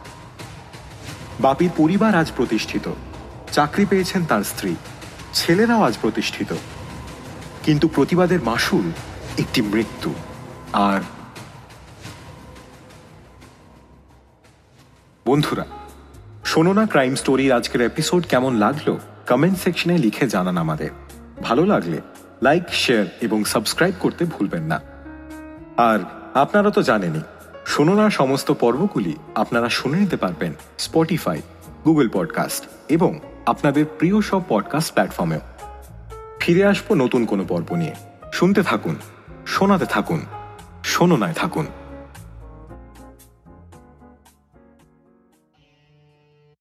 বাপির 1.39 1.69
পরিবার 1.77 2.15
আজ 2.15 2.31
প্রতিষ্ঠিত, 2.35 2.91
চাকরি 3.51 3.85
পেয়েছেন 3.89 4.25
তার 4.25 4.43
স্ত্রী, 4.43 4.75
ছেলেরাও 5.33 5.83
আজ 5.83 5.97
প্রতিষ্ঠিত। 6.01 6.53
কিন্তু 7.63 7.87
প্রতিবাদের 7.87 8.39
মাসুল 8.43 8.91
একটি 9.37 9.61
মৃত্যু, 9.61 10.13
আর 10.73 10.99
বন্ধুরা, 15.27 15.65
শোনো 16.45 16.73
না 16.73 16.85
ক্রাইম 16.85 17.15
স্টোরির 17.15 17.53
আজকের 17.53 17.81
এপিসোড 17.81 18.25
কেমন 18.25 18.55
লাগল? 18.55 18.97
কমেন্ট 19.29 19.57
সেকশনে 19.57 19.97
লিখে 19.97 20.27
জানান 20.27 20.57
আমাদের। 20.57 20.89
ভালো 21.43 21.65
লাগলে 21.65 22.01
লাইক 22.43 22.63
শেয়ার 22.71 23.05
এবং 23.21 23.43
সাবস্ক্রাইব 23.43 23.93
করতে 23.99 24.25
ভুলবেন 24.25 24.63
না। 24.63 24.81
আর 25.77 25.99
আপনারা 26.33 26.69
তো 26.69 26.81
জানেনই, 26.81 27.21
শোনো 27.65 27.93
না 27.93 28.09
সমস্ত 28.09 28.51
পর্বগুলি 28.51 29.15
আপনারা 29.35 29.69
শুনে 29.69 29.97
নিতে 29.97 30.17
পারবেন 30.17 30.53
স্পটিফাই 30.77 31.41
গুগল 31.85 32.09
পডকাস্ট 32.13 32.63
এবং 32.89 33.19
আপনাদের 33.45 33.85
প্রিয় 33.97 34.21
সব 34.21 34.41
পডকাস্ট 34.49 34.93
প্ল্যাটফর্মেও 34.93 35.39
ফিরে 36.39 36.65
আসব 36.65 36.93
নতুন 36.93 37.25
কোনো 37.25 37.45
পর্ব 37.47 37.75
নিয়ে। 37.75 37.95
শুনতে 38.33 38.63
থাকুন, 38.63 38.95
শোনাতে 39.45 39.85
থাকুন 39.85 40.19
শোনো 40.83 41.17
নয় 41.17 41.33
থাকুন। 41.33 41.65